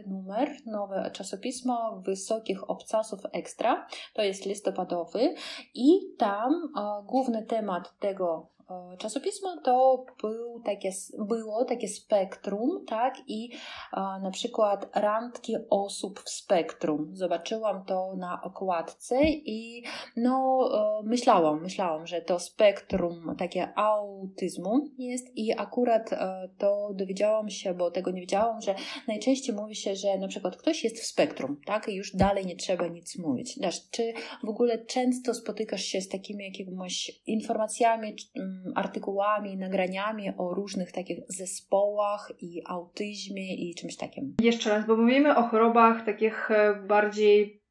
numer, 0.06 0.50
nowe 0.66 1.10
czasopismo 1.14 2.02
Wysokich 2.06 2.70
Obcasów 2.70 3.20
Ekstra. 3.32 3.86
To 4.14 4.22
jest 4.22 4.46
listopadowy 4.46 5.34
i 5.74 6.00
tam 6.18 6.72
główny 7.06 7.46
temat 7.46 7.98
tego 7.98 8.50
E, 8.70 8.96
czasopismo 8.96 9.56
to 9.64 10.04
był 10.22 10.60
takie, 10.60 10.90
było 11.18 11.64
takie 11.64 11.88
spektrum, 11.88 12.84
tak? 12.86 13.14
I 13.26 13.50
e, 13.52 14.00
na 14.22 14.30
przykład 14.30 14.90
randki 14.94 15.56
osób 15.70 16.20
w 16.20 16.30
spektrum. 16.30 17.10
Zobaczyłam 17.16 17.84
to 17.84 18.16
na 18.16 18.42
okładce 18.42 19.22
i 19.24 19.84
no 20.16 20.68
e, 20.74 21.02
myślałam, 21.02 21.62
myślałam, 21.62 22.06
że 22.06 22.20
to 22.20 22.38
spektrum 22.38 23.34
takie 23.38 23.78
autyzmu 23.78 24.90
jest 24.98 25.36
i 25.36 25.58
akurat 25.58 26.10
to 26.58 26.90
dowiedziałam 26.94 27.50
się, 27.50 27.74
bo 27.74 27.90
tego 27.90 28.10
nie 28.10 28.20
wiedziałam, 28.20 28.60
że 28.60 28.74
najczęściej 29.08 29.54
mówi 29.54 29.74
się, 29.74 29.96
że 29.96 30.18
na 30.18 30.28
przykład 30.28 30.56
ktoś 30.56 30.84
jest 30.84 31.00
w 31.00 31.06
spektrum, 31.06 31.60
tak? 31.66 31.88
I 31.88 31.94
już 31.94 32.16
dalej 32.16 32.46
nie 32.46 32.56
trzeba 32.56 32.86
nic 32.86 33.18
mówić. 33.18 33.58
Dasz, 33.58 33.90
czy 33.90 34.12
w 34.44 34.48
ogóle 34.48 34.84
często 34.84 35.34
spotykasz 35.34 35.82
się 35.82 36.00
z 36.00 36.08
takimi 36.08 36.44
jakimiś 36.44 37.20
informacjami, 37.26 38.16
mm, 38.36 38.59
artykułami, 38.74 39.56
nagraniami 39.56 40.32
o 40.38 40.54
różnych 40.54 40.92
takich 40.92 41.18
zespołach 41.28 42.32
i 42.40 42.62
autyzmie 42.66 43.54
i 43.54 43.74
czymś 43.74 43.96
takim. 43.96 44.34
Jeszcze 44.40 44.70
raz, 44.70 44.86
bo 44.86 44.96
mówimy 44.96 45.36
o 45.36 45.42
chorobach 45.42 46.04
takich 46.04 46.50
e, 46.50 46.74
bardziej 46.74 47.62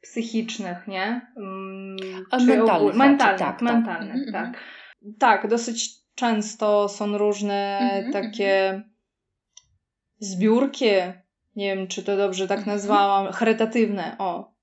psychicznych, 0.00 0.88
nie? 0.88 1.32
Mm, 1.36 1.96
Czy 2.38 2.46
mentalnych. 2.46 2.96
Mentalnych, 2.96 3.38
tak, 3.38 3.62
mentalnych, 3.62 4.32
tak. 4.32 4.32
tak. 4.32 4.46
Mhm. 4.46 5.14
Tak, 5.18 5.48
dosyć 5.48 5.90
często 6.14 6.88
są 6.88 7.18
różne 7.18 7.80
mm-hmm, 7.82 8.12
takie 8.12 8.72
mm-hmm. 8.72 8.82
zbiórki, 10.18 10.84
nie 11.56 11.76
wiem, 11.76 11.86
czy 11.86 12.02
to 12.02 12.16
dobrze 12.16 12.48
tak 12.48 12.60
mm-hmm. 12.60 12.66
nazwałam, 12.66 13.32
charytatywne, 13.32 14.16
o. 14.18 14.54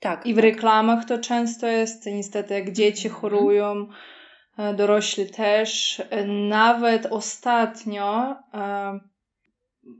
Tak. 0.00 0.26
I 0.26 0.34
w 0.34 0.38
reklamach 0.38 1.04
to 1.04 1.18
często 1.18 1.66
jest, 1.66 2.06
niestety 2.06 2.54
jak 2.54 2.72
dzieci 2.72 3.08
chorują, 3.08 3.86
E, 3.86 3.86
dorośli 4.76 5.26
też. 5.26 6.02
E, 6.10 6.24
nawet 6.26 7.06
ostatnio 7.06 8.36
e, 8.54 9.00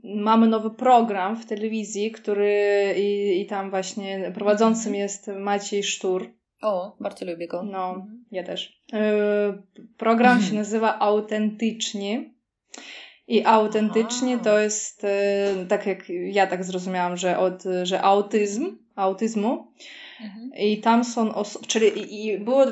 mamy 0.03 0.47
nowy 0.47 0.71
program 0.71 1.37
w 1.37 1.45
telewizji, 1.45 2.11
który 2.11 2.93
i, 2.97 3.41
i 3.41 3.45
tam 3.45 3.69
właśnie 3.69 4.31
prowadzącym 4.33 4.87
mhm. 4.87 4.95
jest 4.95 5.27
Maciej 5.27 5.83
Sztur. 5.83 6.29
O, 6.61 6.95
bardzo 6.99 7.25
lubię 7.25 7.47
go. 7.47 7.63
No, 7.63 7.89
mhm. 7.89 8.25
ja 8.31 8.43
też. 8.43 8.81
Program 9.97 10.41
się 10.41 10.55
nazywa 10.55 10.99
Autentyczni. 10.99 12.35
I 13.27 13.45
autentycznie 13.45 14.33
Aha. 14.33 14.43
to 14.43 14.59
jest, 14.59 15.05
tak 15.67 15.85
jak 15.85 16.09
ja 16.09 16.47
tak 16.47 16.63
zrozumiałam, 16.63 17.17
że, 17.17 17.37
od, 17.37 17.63
że 17.83 18.01
autyzm, 18.01 18.77
autyzmu 18.95 19.71
Mhm. 20.21 20.51
I 20.57 20.81
tam 20.81 21.03
są 21.03 21.35
osoby, 21.35 21.65
czyli 21.65 22.25
i 22.25 22.37
było, 22.37 22.65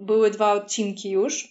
były 0.00 0.30
dwa 0.30 0.52
odcinki 0.52 1.10
już 1.10 1.44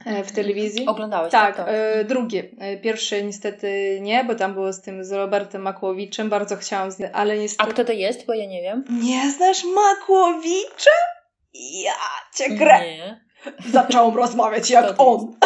e, 0.00 0.04
w 0.04 0.08
mhm. 0.08 0.34
telewizji. 0.34 0.86
Oglądałeś 0.86 1.32
tak? 1.32 1.56
Tak, 1.56 1.66
e, 1.68 2.04
drugie. 2.04 2.50
E, 2.58 2.76
pierwsze 2.76 3.22
niestety 3.22 3.98
nie, 4.02 4.24
bo 4.24 4.34
tam 4.34 4.54
było 4.54 4.72
z 4.72 4.80
tym 4.80 5.04
z 5.04 5.12
Robertem 5.12 5.62
Makłowiczem, 5.62 6.28
bardzo 6.28 6.56
chciałam, 6.56 6.90
z... 6.90 7.10
ale 7.12 7.38
niestety... 7.38 7.70
A 7.70 7.72
kto 7.72 7.84
to 7.84 7.92
jest, 7.92 8.26
bo 8.26 8.34
ja 8.34 8.46
nie 8.46 8.62
wiem. 8.62 8.84
Nie 8.90 9.30
znasz 9.30 9.64
Makłowicza? 9.64 10.90
Ja 11.54 11.92
cię 12.34 12.50
grę! 12.50 12.80
Nie. 12.80 13.26
Zacząłem 13.70 14.16
rozmawiać 14.16 14.70
jak 14.70 14.94
on. 14.98 15.36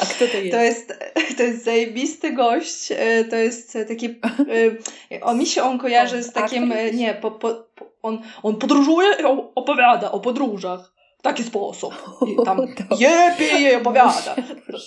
A 0.00 0.06
kto 0.06 0.26
to 0.28 0.38
jest? 0.38 0.50
To 0.50 0.62
jest, 0.62 0.92
to 1.36 1.42
jest 1.42 1.64
zajebisty 1.64 2.32
gość. 2.32 2.92
E, 2.92 3.24
to 3.24 3.36
jest 3.36 3.78
taki. 3.88 4.06
E, 5.12 5.20
on 5.22 5.38
mi 5.38 5.46
się 5.46 5.62
on 5.62 5.78
kojarzy 5.78 6.22
z 6.22 6.32
takim. 6.32 6.72
E, 6.72 6.90
nie, 6.90 7.14
po, 7.14 7.30
po, 7.30 7.66
on, 8.02 8.22
on 8.42 8.56
podróżuje 8.56 9.08
i 9.20 9.24
opowiada 9.54 10.12
o 10.12 10.20
podróżach 10.20 10.92
w 11.18 11.22
taki 11.22 11.42
sposób. 11.42 11.94
I 12.26 12.36
tam 12.44 12.60
je, 12.98 13.34
pije, 13.38 13.78
opowiada. 13.78 14.36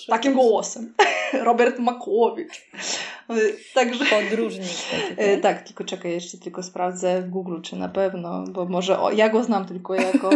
Takim 0.08 0.34
głosem. 0.34 0.94
Robert 1.34 1.80
Makłowicz. 1.80 2.70
Także... 3.74 4.06
Podróżnik. 4.06 4.68
Taki, 4.92 5.16
tak? 5.16 5.42
tak, 5.42 5.64
tylko 5.64 5.84
czekaj, 5.84 6.12
jeszcze 6.12 6.38
tylko 6.38 6.64
sprawdzę 6.64 7.22
w 7.22 7.30
Google, 7.30 7.62
czy 7.62 7.76
na 7.76 7.90
pewno, 7.90 8.44
bo 8.44 8.66
może 8.66 9.00
o, 9.00 9.12
ja 9.12 9.30
go 9.30 9.44
znam 9.44 9.66
tylko 9.66 9.96
jako 9.96 10.30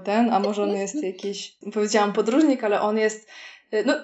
ten, 0.00 0.32
a 0.32 0.40
może 0.40 0.62
on 0.62 0.76
jest 0.76 1.02
jakiś, 1.02 1.56
powiedziałam 1.74 2.12
podróżnik, 2.12 2.64
ale 2.64 2.80
on 2.80 2.98
jest 2.98 3.28
Y, 3.74 3.84
no, 3.86 3.94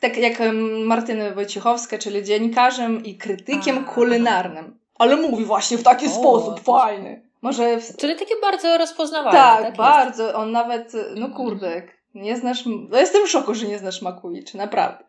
tak 0.00 0.16
jak 0.16 0.42
Martyna 0.84 1.30
Wojciechowska, 1.30 1.98
czyli 1.98 2.24
dziennikarzem 2.24 3.04
i 3.04 3.14
krytykiem 3.14 3.78
A. 3.78 3.92
kulinarnym. 3.92 4.78
Ale 4.98 5.16
mówi 5.16 5.44
właśnie 5.44 5.78
w 5.78 5.82
taki 5.82 6.06
o, 6.06 6.10
sposób 6.10 6.60
fajny. 6.60 7.22
Może 7.42 7.80
w... 7.80 7.96
Czyli 7.96 8.16
takie 8.16 8.34
bardzo 8.42 8.78
rozpoznawalne. 8.78 9.38
Tak, 9.38 9.62
tak 9.62 9.76
bardzo. 9.76 10.22
Jest. 10.22 10.36
On 10.36 10.52
nawet, 10.52 10.92
no 11.16 11.28
kurde, 11.28 11.82
nie 12.14 12.36
znasz. 12.36 12.64
No 12.66 12.98
jestem 12.98 13.26
w 13.26 13.30
szoku, 13.30 13.54
że 13.54 13.66
nie 13.66 13.78
znasz 13.78 14.02
Makuiczy, 14.02 14.56
naprawdę. 14.56 15.04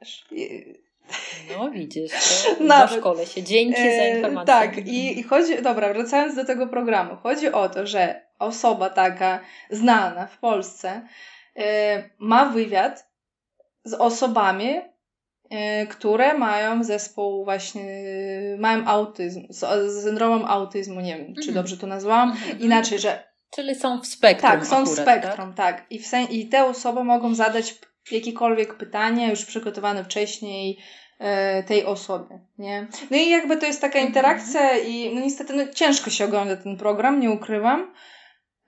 No 1.58 1.72
widzisz, 1.72 2.12
Nawet. 2.60 3.00
szkole 3.00 3.26
się. 3.26 3.44
Dzięki 3.44 3.82
za 3.82 3.88
e, 3.88 4.16
informację. 4.16 4.54
tak, 4.54 4.78
i, 4.78 5.20
i 5.20 5.24
chodzi, 5.24 5.62
dobra, 5.62 5.94
wracając 5.94 6.36
do 6.36 6.46
tego 6.46 6.68
programu. 6.68 7.16
Chodzi 7.16 7.52
o 7.52 7.70
to, 7.70 7.88
że 7.88 8.22
osoba 8.40 8.90
taka 8.90 9.40
znana 9.70 10.28
w 10.28 10.38
Polsce 10.38 11.08
e, 11.56 12.10
ma 12.20 12.46
wywiad 12.46 13.12
z 13.84 13.94
osobami, 13.94 14.76
e, 15.50 15.88
które 15.88 16.34
mają 16.34 16.84
zespół 16.84 17.44
właśnie, 17.46 17.86
mają 18.60 18.86
autyzm, 18.86 19.48
z 19.50 20.04
syndromem 20.04 20.46
autyzmu, 20.46 21.02
nie 21.02 21.18
wiem, 21.18 21.36
czy 21.36 21.50
mhm. 21.50 21.54
dobrze 21.54 21.78
to 21.78 21.88
nazwałam, 21.88 22.32
mhm. 22.32 22.60
inaczej, 22.60 23.00
że... 23.00 23.32
Czyli 23.56 23.76
są 23.76 24.02
w 24.02 24.08
spektrum 24.08 24.52
Tak, 24.52 24.66
są 24.66 24.76
akurat, 24.76 24.90
w 24.90 25.02
spektrum, 25.02 25.54
tak. 25.54 25.76
tak. 25.78 25.92
I, 25.92 26.00
w 26.00 26.08
sen- 26.08 26.28
I 26.30 26.48
te 26.48 26.66
osoby 26.66 27.04
mogą 27.04 27.36
zadać 27.36 27.76
jakiekolwiek 28.12 28.78
pytanie 28.78 29.30
już 29.30 29.46
przygotowane 29.46 30.04
wcześniej 30.04 30.80
tej 31.68 31.86
osobie, 31.86 32.40
nie? 32.58 32.88
No 33.12 33.18
i 33.18 33.30
jakby 33.30 33.58
to 33.58 33.66
jest 33.66 33.82
taka 33.82 34.00
mhm. 34.00 34.08
interakcja 34.08 34.78
i 34.78 35.16
no 35.16 35.22
niestety 35.22 35.54
no, 35.54 35.64
ciężko 35.74 36.10
się 36.10 36.26
ogląda 36.26 36.56
ten 36.58 36.78
program, 36.78 37.20
nie 37.20 37.32
ukrywam, 37.32 37.94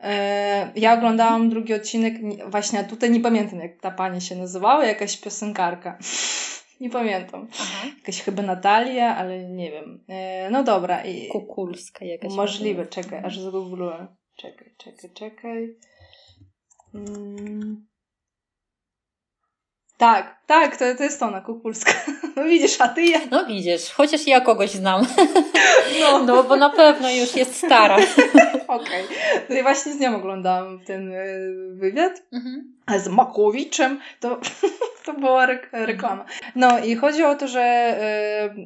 E, 0.03 0.71
ja 0.75 0.93
oglądałam 0.93 1.49
drugi 1.49 1.73
odcinek, 1.73 2.13
właśnie 2.49 2.83
tutaj 2.83 3.11
nie 3.11 3.19
pamiętam 3.19 3.59
jak 3.59 3.81
ta 3.81 3.91
pani 3.91 4.21
się 4.21 4.35
nazywała, 4.35 4.85
jakaś 4.85 5.17
piosenkarka. 5.17 5.97
Nie 6.79 6.89
pamiętam. 6.89 7.47
Aha. 7.59 7.87
Jakaś 7.97 8.21
chyba 8.21 8.43
Natalia, 8.43 9.15
ale 9.15 9.49
nie 9.49 9.71
wiem. 9.71 10.03
E, 10.09 10.49
no 10.49 10.63
dobra. 10.63 11.05
I 11.05 11.27
Kukulska 11.27 12.05
jakaś. 12.05 12.33
Możliwe, 12.33 12.85
czekaj, 12.85 13.21
aż 13.23 13.39
zgoogluję. 13.39 14.07
Czekaj, 14.35 14.75
czekaj, 14.77 15.09
czekaj. 15.13 15.75
Hmm. 16.91 17.87
Tak, 20.03 20.35
tak, 20.47 20.77
to, 20.77 20.85
to 20.97 21.03
jest 21.03 21.23
ona, 21.23 21.41
Kukulska. 21.41 21.91
No 22.35 22.43
widzisz, 22.43 22.81
a 22.81 22.87
ty 22.87 23.05
ja. 23.05 23.19
No 23.31 23.45
widzisz, 23.45 23.89
chociaż 23.89 24.27
ja 24.27 24.41
kogoś 24.41 24.69
znam. 24.71 25.05
No, 26.01 26.23
no 26.23 26.43
bo 26.43 26.55
na 26.55 26.69
pewno 26.69 27.11
już 27.11 27.35
jest 27.35 27.55
stara. 27.55 27.95
Okej. 28.67 29.03
Okay. 29.03 29.57
Ja 29.57 29.63
właśnie 29.63 29.93
z 29.93 29.99
nią 29.99 30.15
oglądałam 30.15 30.79
ten 30.79 31.13
e, 31.13 31.25
wywiad. 31.73 32.21
Mhm. 32.33 32.73
A 32.85 32.99
z 32.99 33.07
Makowiczem 33.07 33.99
to, 34.19 34.39
to 35.05 35.13
była 35.13 35.47
reklama. 35.71 36.25
No 36.55 36.79
i 36.79 36.95
chodzi 36.95 37.23
o 37.23 37.35
to, 37.35 37.47
że 37.47 37.95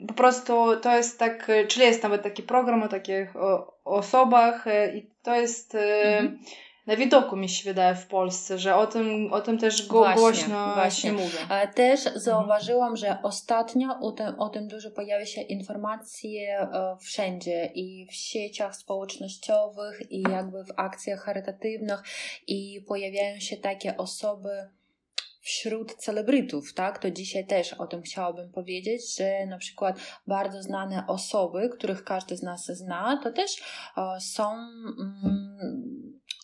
y, 0.04 0.08
po 0.08 0.14
prostu 0.14 0.78
to 0.82 0.96
jest 0.96 1.20
tak, 1.20 1.52
czyli 1.68 1.86
jest 1.86 2.04
nawet 2.04 2.24
taki 2.24 2.44
program 2.44 2.84
o 2.84 2.88
takich 2.88 3.36
o, 3.36 3.74
osobach 3.86 4.68
y, 4.68 4.98
i 4.98 5.10
to 5.24 5.36
jest 5.36 5.78
mhm 6.04 6.40
na 6.88 6.96
widoku 6.96 7.36
mi 7.36 7.50
się 7.50 7.70
wydaje 7.70 7.96
w 7.96 8.08
Polsce, 8.08 8.60
że 8.60 8.76
o 8.76 8.88
tym, 8.88 9.34
o 9.34 9.42
tym 9.42 9.58
też 9.58 9.88
go, 9.88 10.00
właśnie, 10.00 10.22
głośno 10.22 10.74
właśnie. 10.74 11.10
się 11.10 11.16
mówi. 11.16 11.38
Też 11.76 12.00
zauważyłam, 12.16 12.98
że 12.98 13.18
ostatnio 13.24 14.00
o 14.00 14.12
tym, 14.12 14.40
o 14.40 14.50
tym 14.50 14.68
dużo 14.68 14.92
pojawia 14.92 15.26
się 15.26 15.42
informacje 15.42 16.60
e, 16.60 16.98
wszędzie 17.00 17.66
i 17.66 18.06
w 18.06 18.14
sieciach 18.14 18.76
społecznościowych 18.76 20.12
i 20.12 20.22
jakby 20.22 20.64
w 20.64 20.72
akcjach 20.76 21.24
charytatywnych 21.24 22.04
i 22.48 22.86
pojawiają 22.88 23.40
się 23.40 23.58
takie 23.58 23.98
osoby 23.98 24.50
wśród 25.48 25.96
celebrytów, 25.96 26.74
tak? 26.74 27.00
To 27.00 27.12
dzisiaj 27.12 27.46
też 27.46 27.74
o 27.74 27.88
tym 27.88 28.02
chciałabym 28.02 28.52
powiedzieć, 28.52 29.16
że 29.18 29.46
na 29.46 29.58
przykład 29.58 30.00
bardzo 30.28 30.64
znane 30.64 31.04
osoby, 31.08 31.70
których 31.70 32.04
każdy 32.04 32.38
z 32.38 32.44
nas 32.44 32.66
zna, 32.66 33.20
to 33.24 33.32
też 33.32 33.62
e, 33.98 34.20
są 34.20 34.52
mm, 34.52 35.97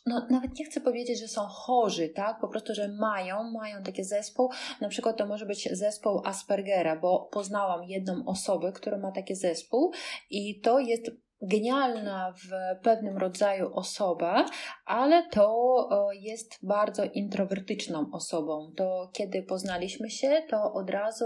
no, 0.05 0.27
nawet 0.29 0.59
nie 0.59 0.65
chcę 0.65 0.81
powiedzieć, 0.81 1.19
że 1.19 1.27
są 1.27 1.41
chorzy, 1.41 2.09
tak? 2.09 2.39
Po 2.41 2.47
prostu, 2.47 2.73
że 2.73 2.87
mają, 2.87 3.51
mają 3.51 3.83
taki 3.83 4.03
zespół. 4.03 4.49
Na 4.81 4.89
przykład 4.89 5.17
to 5.17 5.25
może 5.25 5.45
być 5.45 5.69
zespół 5.71 6.21
Aspergera, 6.25 6.95
bo 6.95 7.29
poznałam 7.31 7.83
jedną 7.83 8.25
osobę, 8.25 8.71
która 8.71 8.97
ma 8.97 9.11
taki 9.11 9.35
zespół 9.35 9.91
i 10.29 10.59
to 10.59 10.79
jest 10.79 11.11
genialna 11.41 12.33
w 12.33 12.49
pewnym 12.83 13.17
rodzaju 13.17 13.73
osoba, 13.73 14.45
ale 14.85 15.29
to 15.29 15.89
jest 16.13 16.59
bardzo 16.65 17.03
introwertyczną 17.03 18.09
osobą. 18.11 18.71
To 18.77 19.09
kiedy 19.13 19.43
poznaliśmy 19.43 20.09
się, 20.09 20.41
to 20.49 20.73
od 20.73 20.89
razu 20.89 21.25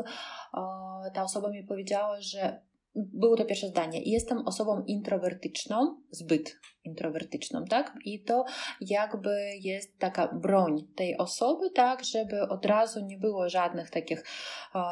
ta 1.13 1.23
osoba 1.23 1.49
mi 1.49 1.63
powiedziała, 1.63 2.21
że 2.21 2.61
było 2.95 3.37
to 3.37 3.45
pierwsze 3.45 3.67
zdanie. 3.67 4.01
Jestem 4.03 4.47
osobą 4.47 4.83
introwertyczną, 4.87 6.01
zbyt 6.11 6.59
introwertyczną, 6.87 7.65
tak? 7.65 7.93
I 8.05 8.19
to 8.19 8.45
jakby 8.81 9.57
jest 9.61 9.99
taka 9.99 10.27
broń 10.27 10.87
tej 10.95 11.17
osoby, 11.17 11.69
tak, 11.69 12.03
żeby 12.03 12.41
od 12.41 12.65
razu 12.65 13.05
nie 13.05 13.17
było 13.17 13.49
żadnych 13.49 13.89
takich, 13.89 14.23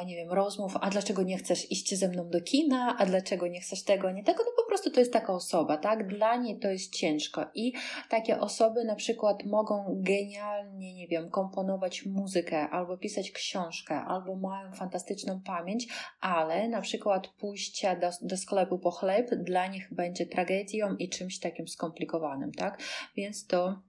nie 0.06 0.16
wiem, 0.16 0.32
rozmów, 0.32 0.78
a 0.82 0.90
dlaczego 0.90 1.24
nie 1.24 1.38
chcesz 1.38 1.72
iść 1.72 1.96
ze 1.96 2.08
mną 2.08 2.30
do 2.30 2.42
kina, 2.42 2.96
a 3.00 3.06
dlaczego 3.06 3.48
nie 3.48 3.62
chcesz 3.62 3.84
tego, 3.84 4.12
nie 4.12 4.24
tego, 4.24 4.44
no 4.46 4.52
po 4.64 4.68
prostu 4.68 4.92
to 4.92 5.00
jest 5.00 5.14
taka 5.14 5.34
osoba, 5.34 5.78
tak? 5.78 6.08
Dla 6.08 6.36
niej 6.36 6.60
to 6.60 6.72
jest 6.72 6.96
ciężko 6.96 7.46
i 7.56 7.74
takie 8.10 8.40
osoby 8.40 8.84
na 8.84 8.96
przykład 8.96 9.46
mogą 9.46 9.86
genialnie, 10.02 10.96
nie 10.96 11.08
wiem, 11.08 11.30
komponować 11.30 12.06
muzykę, 12.06 12.70
albo 12.70 12.98
pisać 12.98 13.32
książkę, 13.32 13.96
albo 13.96 14.36
mają 14.36 14.72
fantastyczną 14.72 15.42
pamięć, 15.46 15.88
ale 16.22 16.68
na 16.68 16.82
przykład 16.82 17.28
pójście 17.28 17.98
do, 18.02 18.10
do 18.22 18.38
sklepu 18.38 18.80
po 18.80 18.92
chleb 18.92 19.30
dla 19.36 19.68
nich 19.68 19.94
będzie 19.94 20.25
tragedią 20.25 20.96
i 20.96 21.10
czymś 21.10 21.40
takim 21.40 21.68
skomplikowanym 21.68 21.85
skomplikowanym, 21.86 22.51
tak? 22.51 22.80
Więc 23.15 23.48
to 23.48 23.82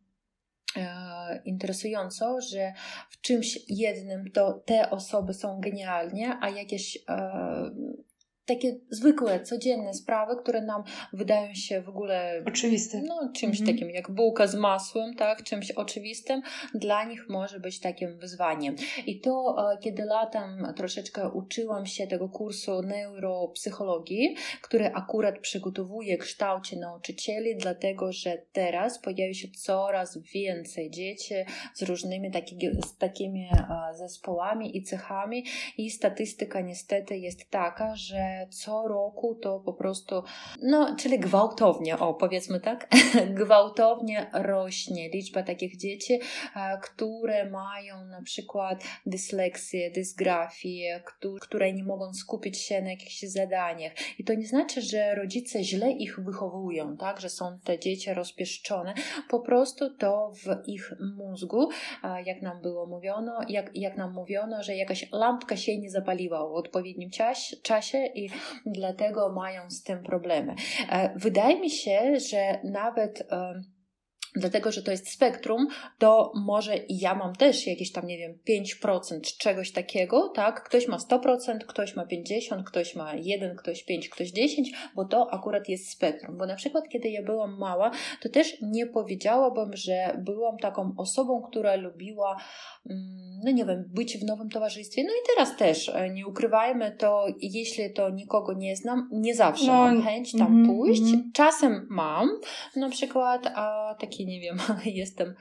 e, 0.77 1.43
interesująco, 1.45 2.41
że 2.41 2.73
w 3.11 3.21
czymś 3.21 3.59
jednym 3.69 4.31
to 4.31 4.53
te 4.53 4.91
osoby 4.91 5.35
są 5.35 5.61
genialnie, 5.61 6.39
a 6.41 6.51
jakieś 6.51 6.99
e, 7.09 7.71
takie 8.47 8.77
zwykłe, 8.91 9.41
codzienne 9.41 9.95
sprawy, 9.95 10.37
które 10.43 10.63
nam 10.63 10.83
wydają 11.13 11.55
się 11.55 11.81
w 11.81 11.89
ogóle 11.89 12.43
oczywiste. 12.47 13.03
No, 13.07 13.31
czymś 13.35 13.61
mhm. 13.61 13.77
takim 13.77 13.91
jak 13.91 14.11
bułka 14.11 14.47
z 14.47 14.55
masłem, 14.55 15.15
tak, 15.15 15.43
czymś 15.43 15.71
oczywistym, 15.71 16.43
dla 16.75 17.05
nich 17.05 17.29
może 17.29 17.61
być 17.61 17.81
takim 17.81 18.19
wyzwaniem. 18.19 18.77
I 19.07 19.21
to, 19.21 19.57
e, 19.73 19.79
kiedy 19.79 20.05
latem 20.05 20.73
troszeczkę 20.77 21.31
uczyłam 21.31 21.87
się 21.87 22.07
tego 22.07 22.29
kursu 22.29 22.83
neuropsychologii, 22.83 24.37
który 24.63 24.87
akurat 24.87 25.39
przygotowuje 25.39 26.19
kształcie 26.19 26.77
nauczycieli, 26.77 27.57
dlatego 27.57 28.13
że 28.13 28.43
teraz 28.53 28.99
pojawi 28.99 29.35
się 29.35 29.49
coraz 29.49 30.19
więcej 30.19 30.91
dzieci 30.91 31.35
z 31.75 31.83
różnymi 31.83 32.31
taki, 32.31 32.59
z 32.87 32.97
takimi 32.97 33.49
e, 33.53 33.95
zespołami 33.95 34.77
i 34.77 34.83
cechami 34.83 35.45
i 35.79 35.91
statystyka 35.91 36.61
niestety 36.61 37.19
jest 37.19 37.51
taka, 37.51 37.97
że 37.97 38.36
co 38.51 38.89
roku 38.89 39.35
to 39.35 39.61
po 39.61 39.73
prostu, 39.73 40.23
no, 40.63 40.97
czyli 40.99 41.19
gwałtownie, 41.19 41.99
o 41.99 42.15
powiedzmy 42.15 42.61
tak, 42.61 42.89
gwałtownie 43.41 44.31
rośnie 44.33 45.09
liczba 45.09 45.43
takich 45.43 45.77
dzieci, 45.77 46.21
które 46.83 47.51
mają 47.51 48.05
na 48.05 48.23
przykład 48.23 48.85
dysleksję, 49.07 49.91
dysgrafię, 49.91 51.03
które 51.41 51.73
nie 51.73 51.85
mogą 51.85 52.15
skupić 52.15 52.59
się 52.59 52.83
na 52.83 52.91
jakichś 52.91 53.21
zadaniach. 53.23 53.93
I 54.19 54.25
to 54.25 54.35
nie 54.35 54.47
znaczy, 54.47 54.83
że 54.83 55.15
rodzice 55.15 55.65
źle 55.65 55.93
ich 55.93 56.21
wychowują, 56.21 56.97
tak, 56.97 57.21
że 57.21 57.29
są 57.29 57.59
te 57.65 57.79
dzieci 57.79 58.15
rozpieszczone, 58.15 58.95
po 59.29 59.41
prostu 59.41 59.95
to 59.95 60.33
w 60.35 60.69
ich 60.69 60.93
mózgu, 61.17 61.69
jak 62.25 62.43
nam 62.43 62.63
było 62.63 62.87
mówiono, 62.87 63.41
jak, 63.49 63.71
jak 63.75 63.97
nam 63.97 64.13
mówiono, 64.13 64.63
że 64.63 64.77
jakaś 64.77 65.13
lampka 65.13 65.57
się 65.57 65.79
nie 65.79 65.91
zapaliła 65.91 66.49
w 66.49 66.53
odpowiednim 66.53 67.11
czasie 67.63 68.07
i 68.07 68.26
dlatego 68.67 69.33
mają 69.33 69.71
z 69.71 69.83
tym 69.83 70.03
problemy. 70.03 70.55
E, 70.91 71.13
wydaje 71.17 71.61
mi 71.61 71.71
się, 71.71 72.21
że 72.31 72.61
nawet 72.65 73.27
dlatego 74.37 74.73
że 74.73 74.83
to 74.83 74.91
jest 74.91 75.09
spektrum, 75.09 75.67
to 75.99 76.33
może 76.35 76.75
ja 76.89 77.15
mam 77.15 77.37
też 77.37 77.67
jakieś 77.67 77.93
tam, 77.93 78.07
nie 78.07 78.19
wiem, 78.19 78.39
5% 78.49 79.21
czegoś 79.39 79.73
takiego, 79.73 80.29
tak? 80.29 80.63
Ktoś 80.65 80.89
ma 80.89 80.97
100%, 80.97 81.59
ktoś 81.67 81.97
ma 81.97 82.05
50%, 82.05 82.65
ktoś 82.65 82.97
ma 82.97 83.15
1, 83.15 83.57
ktoś 83.57 83.83
5, 83.83 84.09
ktoś 84.09 84.31
10, 84.31 84.73
bo 84.95 85.05
to 85.05 85.35
akurat 85.35 85.69
jest 85.69 85.91
spektrum. 85.91 86.39
Bo 86.39 86.47
na 86.47 86.57
przykład, 86.57 86.89
kiedy 86.89 87.09
ja 87.09 87.23
byłam 87.23 87.59
mała, 87.59 87.91
to 88.23 88.29
też 88.29 88.57
nie 88.63 88.87
powiedziałabym, 88.87 89.77
że 89.77 90.19
byłam 90.19 90.59
taką 90.59 90.95
osobą, 90.97 91.43
która 91.43 91.77
lubiła, 91.77 92.37
mm, 92.91 93.41
no 93.45 93.51
nie 93.51 93.65
wiem, 93.65 93.85
być 93.95 94.19
w 94.19 94.25
nowym 94.25 94.49
towarzystwie. 94.49 95.05
No 95.05 95.11
i 95.11 95.37
teraz 95.37 95.57
też, 95.57 95.89
e, 95.89 96.11
nie 96.11 96.27
ukrywajmy 96.27 96.97
to, 96.99 97.27
jeśli 97.41 97.93
to 97.93 98.11
nikogo 98.11 98.53
nie 98.53 98.77
znam, 98.77 99.09
nie 99.13 99.35
zawsze 99.35 99.67
no, 99.67 99.73
mam 99.73 100.03
chęć 100.03 100.33
tam 100.33 100.47
mm, 100.47 100.67
pójść. 100.67 101.03
Mm. 101.03 101.31
Czasem 101.35 101.87
mam, 101.91 102.29
na 102.77 102.89
przykład 102.89 103.47
a, 103.55 103.95
taki 104.01 104.26
nie 104.27 104.41
wiem, 104.41 104.59
jestem 104.85 105.35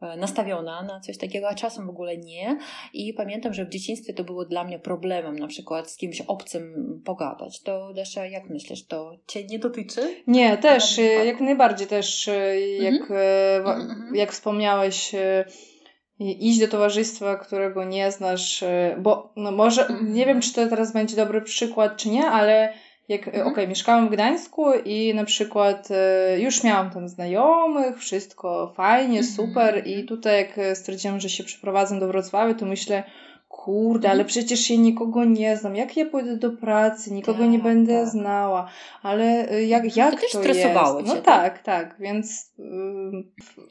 e, 0.00 0.16
nastawiona 0.16 0.82
na 0.82 1.00
coś 1.00 1.18
takiego, 1.18 1.48
a 1.48 1.54
czasem 1.54 1.86
w 1.86 1.90
ogóle 1.90 2.16
nie. 2.16 2.58
I 2.92 3.14
pamiętam, 3.14 3.54
że 3.54 3.64
w 3.64 3.68
dzieciństwie 3.68 4.14
to 4.14 4.24
było 4.24 4.44
dla 4.44 4.64
mnie 4.64 4.78
problemem, 4.78 5.38
na 5.38 5.46
przykład 5.46 5.90
z 5.90 5.96
kimś 5.96 6.20
obcym 6.20 6.74
pogadać. 7.04 7.62
To 7.62 7.92
Desza, 7.94 8.26
jak 8.26 8.50
myślisz, 8.50 8.86
to 8.86 9.18
Cię 9.26 9.44
nie 9.44 9.58
dotyczy? 9.58 10.14
Nie, 10.26 10.56
też, 10.56 10.98
jak 11.26 11.40
najbardziej 11.40 11.86
też, 11.86 12.28
e, 12.28 12.60
jak, 12.60 12.94
mhm. 12.94 13.64
mm-hmm. 13.64 14.14
jak 14.16 14.32
wspomniałeś, 14.32 15.12
iść 16.20 16.60
do 16.60 16.68
towarzystwa, 16.68 17.36
którego 17.36 17.84
nie 17.84 18.12
znasz, 18.12 18.64
bo 18.98 19.32
no 19.36 19.52
może, 19.52 19.88
nie 20.02 20.26
wiem, 20.26 20.40
czy 20.40 20.52
to 20.54 20.68
teraz 20.68 20.92
będzie 20.92 21.16
dobry 21.16 21.42
przykład, 21.42 21.96
czy 21.96 22.08
nie, 22.08 22.26
ale 22.26 22.72
jak, 23.08 23.28
mhm. 23.28 23.42
okej, 23.42 23.52
okay, 23.52 23.68
mieszkałam 23.68 24.08
w 24.08 24.10
Gdańsku 24.10 24.72
i 24.84 25.14
na 25.14 25.24
przykład 25.24 25.88
e, 25.90 26.40
już 26.40 26.64
miałam 26.64 26.90
tam 26.90 27.08
znajomych, 27.08 27.98
wszystko 27.98 28.72
fajnie, 28.76 29.18
mhm. 29.18 29.36
super 29.36 29.86
i 29.86 30.04
tutaj 30.04 30.36
jak 30.36 30.76
stwierdziłam, 30.76 31.20
że 31.20 31.28
się 31.28 31.44
przeprowadzam 31.44 32.00
do 32.00 32.06
Wrocławia, 32.08 32.54
to 32.54 32.66
myślę, 32.66 33.02
kurde, 33.64 34.08
ale 34.08 34.20
mhm. 34.20 34.28
przecież 34.28 34.70
ja 34.70 34.76
nikogo 34.76 35.24
nie 35.24 35.56
znam. 35.56 35.76
Jak 35.76 35.96
ja 35.96 36.06
pójdę 36.06 36.36
do 36.36 36.50
pracy? 36.50 37.12
Nikogo 37.12 37.38
tak, 37.38 37.48
nie 37.48 37.58
będę 37.58 38.00
tak. 38.00 38.08
znała. 38.08 38.70
Ale 39.02 39.52
y, 39.52 39.64
jak, 39.64 39.96
jak 39.96 40.14
to, 40.14 40.20
też 40.20 40.32
to 40.32 40.38
stresowało 40.38 40.98
jest? 40.98 41.08
No 41.08 41.16
cię, 41.16 41.22
tak, 41.22 41.62
tak, 41.62 41.62
tak, 41.62 42.00
więc... 42.00 42.52
Yy... 42.58 42.64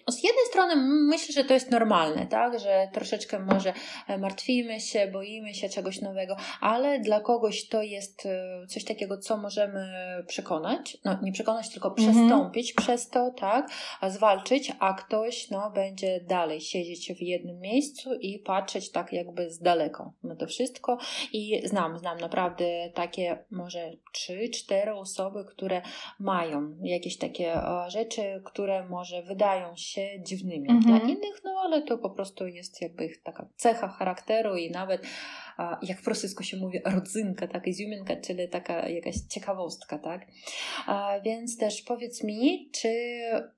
Z 0.09 0.23
jednej 0.23 0.45
strony 0.49 0.75
myślę, 1.09 1.33
że 1.33 1.43
to 1.43 1.53
jest 1.53 1.71
normalne, 1.71 2.27
tak? 2.27 2.59
Że 2.59 2.87
troszeczkę 2.93 3.39
może 3.39 3.73
e, 4.07 4.17
martwimy 4.17 4.79
się, 4.79 5.07
boimy 5.07 5.53
się 5.53 5.69
czegoś 5.69 6.01
nowego, 6.01 6.37
ale 6.61 6.99
dla 6.99 7.19
kogoś 7.19 7.67
to 7.67 7.81
jest 7.81 8.25
e, 8.25 8.67
coś 8.67 8.83
takiego, 8.83 9.17
co 9.17 9.37
możemy 9.37 9.87
przekonać, 10.27 10.97
no 11.05 11.17
nie 11.21 11.31
przekonać, 11.31 11.69
tylko 11.69 11.89
mhm. 11.89 12.07
przestąpić 12.07 12.73
przez 12.73 13.09
to, 13.09 13.31
tak? 13.31 13.69
A 14.01 14.09
zwalczyć, 14.09 14.71
a 14.79 14.93
ktoś, 14.93 15.49
no, 15.49 15.71
będzie 15.71 16.21
dalej 16.21 16.61
siedzieć 16.61 17.13
w 17.13 17.21
jednym 17.21 17.59
miejscu 17.59 18.13
i 18.13 18.39
patrzeć 18.39 18.91
tak 18.91 19.13
jakby 19.13 19.51
z 19.51 19.59
daleka 19.59 19.76
daleko 19.77 20.13
na 20.23 20.35
to 20.35 20.47
wszystko 20.47 20.97
i 21.33 21.67
znam, 21.67 21.97
znam 21.97 22.17
naprawdę 22.17 22.89
takie 22.93 23.37
może 23.51 23.91
trzy, 24.13 24.49
cztery 24.49 24.93
osoby, 24.93 25.45
które 25.45 25.81
mają 26.19 26.77
jakieś 26.81 27.17
takie 27.17 27.53
e, 27.55 27.89
rzeczy, 27.89 28.41
które 28.45 28.87
może 28.87 29.23
wydają 29.23 29.75
się 29.75 30.23
dziwnymi 30.23 30.69
mhm. 30.69 30.81
dla 30.81 31.09
innych, 31.09 31.41
no 31.43 31.51
ale 31.63 31.81
to 31.81 31.97
po 31.97 32.09
prostu 32.09 32.47
jest 32.47 32.81
jakby 32.81 33.05
ich 33.05 33.23
taka 33.23 33.47
cecha 33.55 33.87
charakteru 33.87 34.55
i 34.55 34.71
nawet 34.71 35.01
jak 35.81 36.01
w 36.01 36.07
rosyjsku 36.07 36.43
się 36.43 36.57
mówi, 36.57 36.79
rodzynka, 36.85 37.47
taka 37.47 37.65
izjuminka, 37.65 38.15
czyli 38.15 38.49
taka 38.49 38.89
jakaś 38.89 39.15
ciekawostka, 39.29 39.99
tak? 39.99 40.27
Więc 41.25 41.57
też 41.57 41.81
powiedz 41.81 42.23
mi, 42.23 42.69
czy... 42.71 42.89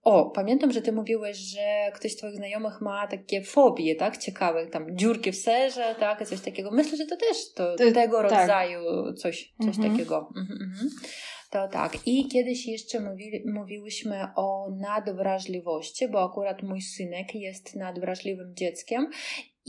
O, 0.04 0.30
pamiętam, 0.30 0.72
że 0.72 0.82
ty 0.82 0.92
mówiłeś, 0.92 1.38
że 1.38 1.92
ktoś 1.94 2.12
z 2.12 2.16
twoich 2.16 2.36
znajomych 2.36 2.82
ma 2.82 3.08
takie 3.08 3.44
fobie, 3.44 3.96
tak? 3.96 4.18
Ciekawe, 4.18 4.68
tam 4.68 4.98
dziurki 4.98 5.32
w 5.32 5.36
serze, 5.36 5.96
tak? 6.00 6.28
Coś 6.28 6.42
takiego. 6.42 6.72
Myślę, 6.72 6.98
że 6.98 7.06
to 7.06 7.18
też 7.18 7.54
to, 7.54 7.76
tego 7.94 8.22
tak. 8.22 8.32
rodzaju 8.32 9.14
coś, 9.14 9.54
coś 9.66 9.78
mhm. 9.78 9.92
takiego. 9.92 10.30
Mhm, 10.38 10.60
mhm. 10.62 10.90
To 11.50 11.68
tak. 11.68 11.98
I 12.06 12.28
kiedyś 12.28 12.68
jeszcze 12.68 13.00
mówili, 13.00 13.44
mówiłyśmy 13.46 14.28
o 14.36 14.68
nadwrażliwości, 14.80 16.08
bo 16.08 16.24
akurat 16.24 16.64
mój 16.64 16.82
synek 16.82 17.36
jest 17.36 17.76
nadwrażliwym 17.76 18.56
dzieckiem 18.56 19.10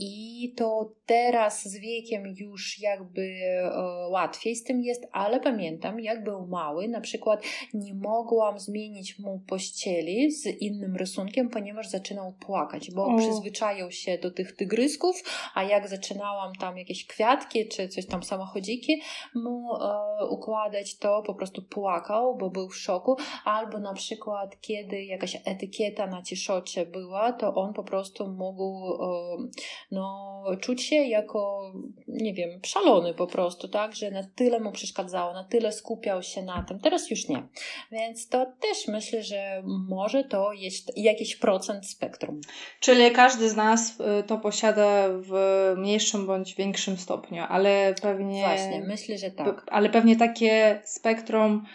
i 0.03 0.53
to 0.57 0.91
teraz 1.05 1.63
z 1.69 1.77
wiekiem 1.77 2.23
już 2.37 2.79
jakby 2.79 3.21
e, 3.21 3.71
łatwiej 4.09 4.55
z 4.55 4.63
tym 4.63 4.81
jest, 4.81 5.07
ale 5.11 5.39
pamiętam, 5.39 5.99
jak 5.99 6.23
był 6.23 6.47
mały, 6.47 6.87
na 6.87 7.01
przykład 7.01 7.43
nie 7.73 7.93
mogłam 7.93 8.59
zmienić 8.59 9.19
mu 9.19 9.39
pościeli 9.47 10.31
z 10.31 10.45
innym 10.45 10.95
rysunkiem, 10.95 11.49
ponieważ 11.49 11.87
zaczynał 11.87 12.33
płakać, 12.33 12.91
bo 12.91 13.05
o. 13.05 13.17
przyzwyczaił 13.17 13.91
się 13.91 14.17
do 14.17 14.31
tych 14.31 14.55
tygrysków, 14.55 15.23
a 15.55 15.63
jak 15.63 15.87
zaczynałam 15.87 16.55
tam 16.55 16.77
jakieś 16.77 17.07
kwiatki 17.07 17.67
czy 17.67 17.87
coś 17.87 18.05
tam 18.05 18.23
samochodziki 18.23 19.01
mu 19.35 19.75
e, 19.75 20.27
układać, 20.29 20.97
to 20.97 21.23
po 21.25 21.35
prostu 21.35 21.61
płakał, 21.61 22.35
bo 22.35 22.49
był 22.49 22.69
w 22.69 22.77
szoku, 22.77 23.17
albo 23.45 23.79
na 23.79 23.93
przykład 23.93 24.61
kiedy 24.61 25.03
jakaś 25.03 25.37
etykieta 25.45 26.07
na 26.07 26.21
ciszocie 26.21 26.85
była, 26.85 27.33
to 27.33 27.55
on 27.55 27.73
po 27.73 27.83
prostu 27.83 28.27
mógł 28.27 28.93
e, 29.03 29.90
no, 29.91 30.43
czuć 30.61 30.83
się 30.83 30.95
jako, 30.95 31.71
nie 32.07 32.33
wiem, 32.33 32.59
szalony 32.65 33.13
po 33.13 33.27
prostu, 33.27 33.67
tak, 33.67 33.95
że 33.95 34.11
na 34.11 34.23
tyle 34.35 34.59
mu 34.59 34.71
przeszkadzało, 34.71 35.33
na 35.33 35.43
tyle 35.43 35.71
skupiał 35.71 36.23
się 36.23 36.41
na 36.41 36.63
tym. 36.63 36.79
Teraz 36.79 37.09
już 37.09 37.27
nie. 37.27 37.47
Więc 37.91 38.29
to 38.29 38.45
też 38.45 38.87
myślę, 38.87 39.23
że 39.23 39.63
może 39.89 40.23
to 40.23 40.53
jest 40.53 40.97
jakiś 40.97 41.35
procent 41.35 41.85
spektrum. 41.85 42.41
Czyli 42.79 43.11
każdy 43.11 43.49
z 43.49 43.55
nas 43.55 43.99
y, 43.99 44.23
to 44.23 44.37
posiada 44.37 45.07
w 45.09 45.33
mniejszym 45.77 46.27
bądź 46.27 46.55
większym 46.55 46.97
stopniu, 46.97 47.43
ale 47.49 47.95
pewnie. 48.01 48.41
Właśnie, 48.41 48.83
myślę, 48.87 49.17
że 49.17 49.31
tak. 49.31 49.65
Ale 49.67 49.89
pewnie 49.89 50.15
takie 50.15 50.81
spektrum, 50.85 51.65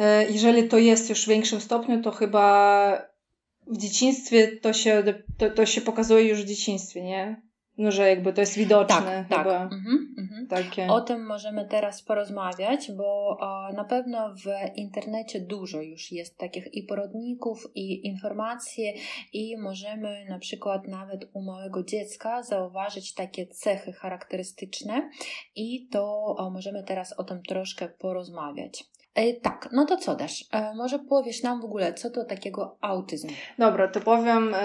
y, 0.00 0.04
jeżeli 0.30 0.68
to 0.68 0.78
jest 0.78 1.10
już 1.10 1.24
w 1.24 1.28
większym 1.28 1.60
stopniu, 1.60 2.02
to 2.02 2.10
chyba 2.10 3.09
w 3.70 3.76
dzieciństwie 3.76 4.56
to 4.56 4.72
się, 4.72 5.02
to, 5.38 5.50
to 5.50 5.66
się 5.66 5.80
pokazuje 5.80 6.28
już 6.28 6.42
w 6.42 6.48
dzieciństwie, 6.48 7.02
nie? 7.02 7.42
No, 7.78 7.90
że 7.90 8.08
jakby 8.08 8.32
to 8.32 8.40
jest 8.40 8.56
widoczne 8.56 9.24
tak, 9.28 9.38
chyba. 9.38 9.44
Tak. 9.44 9.72
Mhm, 9.72 10.14
mhm. 10.18 10.46
Takie. 10.46 10.86
O 10.86 11.00
tym 11.00 11.26
możemy 11.26 11.68
teraz 11.68 12.02
porozmawiać, 12.02 12.92
bo 12.92 13.38
na 13.76 13.84
pewno 13.84 14.34
w 14.34 14.76
internecie 14.76 15.40
dużo 15.40 15.82
już 15.82 16.12
jest 16.12 16.38
takich 16.38 16.74
i 16.74 16.82
porodników, 16.82 17.66
i 17.74 18.06
informacji, 18.06 18.94
i 19.32 19.56
możemy 19.56 20.24
na 20.28 20.38
przykład 20.38 20.88
nawet 20.88 21.30
u 21.32 21.42
małego 21.42 21.84
dziecka 21.84 22.42
zauważyć 22.42 23.14
takie 23.14 23.46
cechy 23.46 23.92
charakterystyczne, 23.92 25.10
i 25.54 25.88
to 25.88 26.36
możemy 26.52 26.84
teraz 26.84 27.12
o 27.18 27.24
tym 27.24 27.42
troszkę 27.42 27.88
porozmawiać. 27.88 28.84
E, 29.14 29.34
tak, 29.34 29.68
no 29.72 29.86
to 29.86 29.96
co 29.96 30.14
dasz? 30.16 30.44
E, 30.52 30.74
może 30.74 30.98
powiesz 30.98 31.42
nam 31.42 31.60
w 31.60 31.64
ogóle, 31.64 31.94
co 31.94 32.10
to 32.10 32.24
takiego 32.24 32.76
autyzm? 32.80 33.28
Dobra, 33.58 33.88
to 33.88 34.00
powiem 34.00 34.54
e, 34.54 34.58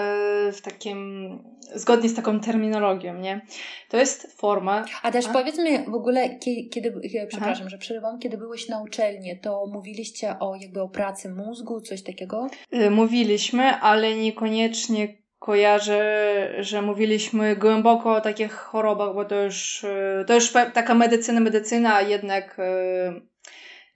w 0.52 0.60
takim, 0.62 1.38
zgodnie 1.74 2.08
z 2.08 2.14
taką 2.14 2.40
terminologią, 2.40 3.14
nie? 3.14 3.40
To 3.88 3.96
jest 3.96 4.40
forma... 4.40 4.84
A 5.02 5.10
też 5.10 5.26
A? 5.26 5.32
powiedz 5.32 5.58
mi 5.58 5.78
w 5.78 5.94
ogóle, 5.94 6.38
kiedy, 6.38 6.68
kiedy 6.68 7.26
przepraszam, 7.28 7.66
Aha. 7.66 7.70
że 7.70 7.78
przerywam, 7.78 8.18
kiedy 8.18 8.38
byłeś 8.38 8.68
na 8.68 8.82
uczelni, 8.82 9.38
to 9.40 9.66
mówiliście 9.66 10.38
o 10.40 10.56
jakby 10.56 10.82
o 10.82 10.88
pracy 10.88 11.28
mózgu, 11.28 11.80
coś 11.80 12.02
takiego? 12.02 12.46
Mówiliśmy, 12.90 13.76
ale 13.76 14.14
niekoniecznie 14.14 15.08
kojarzę, 15.38 16.54
że 16.58 16.82
mówiliśmy 16.82 17.56
głęboko 17.56 18.14
o 18.14 18.20
takich 18.20 18.52
chorobach, 18.52 19.14
bo 19.14 19.24
to 19.24 19.42
już, 19.42 19.86
to 20.26 20.34
już 20.34 20.52
taka 20.52 20.94
medycyna, 20.94 21.40
medycyna, 21.40 21.94
a 21.94 22.02
jednak 22.02 22.56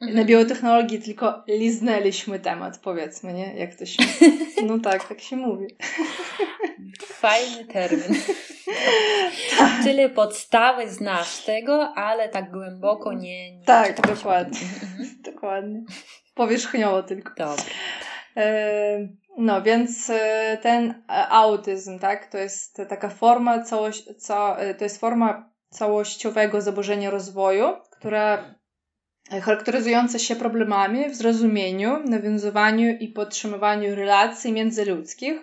Mhm. 0.01 0.17
Na 0.17 0.25
biotechnologii 0.25 1.03
tylko 1.03 1.43
liznęliśmy 1.49 2.41
temat, 2.41 2.79
powiedzmy, 2.79 3.33
nie? 3.33 3.55
Jak 3.55 3.75
to 3.75 3.87
się... 3.87 4.03
No 4.67 4.79
tak, 4.79 5.09
tak 5.09 5.21
się 5.21 5.37
mówi. 5.37 5.67
Fajny 7.03 7.65
termin. 7.65 8.21
Czyli 9.85 10.09
podstawy 10.09 10.91
znasz 10.91 11.45
tego, 11.45 11.93
ale 11.95 12.29
tak 12.29 12.51
głęboko 12.51 13.13
nie... 13.13 13.57
nie 13.57 13.65
tak, 13.65 14.01
dokładnie. 14.07 14.59
Mhm. 14.83 15.23
dokładnie. 15.23 15.83
Powierzchniowo 16.35 17.03
tylko. 17.03 17.31
Dobra. 17.37 17.65
E, 18.37 19.09
no, 19.39 19.63
więc 19.63 20.11
e, 20.11 20.59
ten 20.63 21.03
autyzm, 21.31 21.99
tak, 21.99 22.27
to 22.27 22.39
jest 22.39 22.83
taka 22.89 23.09
forma 23.09 23.63
całość, 23.63 24.05
ca, 24.19 24.57
e, 24.57 24.75
to 24.75 24.85
jest 24.85 25.01
forma 25.01 25.51
całościowego 25.71 26.61
zaburzenia 26.61 27.11
rozwoju, 27.11 27.67
która 27.91 28.55
charakteryzujące 29.39 30.19
się 30.19 30.37
problemami 30.37 31.11
w 31.11 31.15
zrozumieniu, 31.15 31.99
nawiązywaniu 32.09 32.97
i 33.01 33.09
podtrzymywaniu 33.09 33.95
relacji 33.95 34.53
międzyludzkich, 34.53 35.35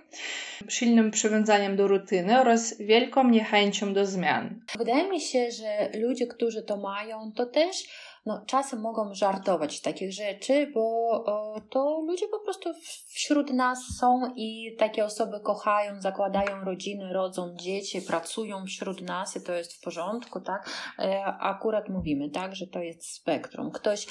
silnym 0.68 1.12
przywiązaniem 1.12 1.76
do 1.76 1.88
rutyny 1.88 2.40
oraz 2.40 2.78
wielką 2.78 3.30
niechęcią 3.30 3.94
do 3.94 4.06
zmian. 4.06 4.62
Wydaje 4.78 5.10
mi 5.10 5.22
się, 5.22 5.52
że 5.52 6.00
ludzie, 6.00 6.28
którzy 6.28 6.64
to 6.64 6.78
mają, 6.78 7.32
to 7.36 7.46
też 7.46 7.84
no, 8.28 8.44
czasem 8.46 8.82
mogą 8.82 9.14
żartować 9.14 9.78
z 9.78 9.82
takich 9.82 10.14
rzeczy, 10.14 10.72
bo 10.74 10.82
o, 11.26 11.62
to 11.70 12.02
ludzie 12.08 12.28
po 12.28 12.40
prostu 12.40 12.70
wśród 13.08 13.54
nas 13.54 13.80
są 14.00 14.22
i 14.36 14.76
takie 14.80 15.06
osoby 15.06 15.40
kochają, 15.40 16.02
zakładają 16.02 16.64
rodziny, 16.64 17.14
rodzą 17.14 17.56
dzieci, 17.56 18.02
pracują 18.02 18.66
wśród 18.66 19.02
nas 19.02 19.36
i 19.36 19.42
to 19.42 19.54
jest 19.54 19.74
w 19.74 19.82
porządku, 19.82 20.42
tak? 20.42 20.70
E, 21.00 21.26
akurat 21.26 21.90
mówimy, 21.90 22.30
tak, 22.30 22.56
że 22.56 22.68
to 22.68 22.80
jest 22.80 23.14
spektrum. 23.14 23.72
Ktoś, 23.72 24.08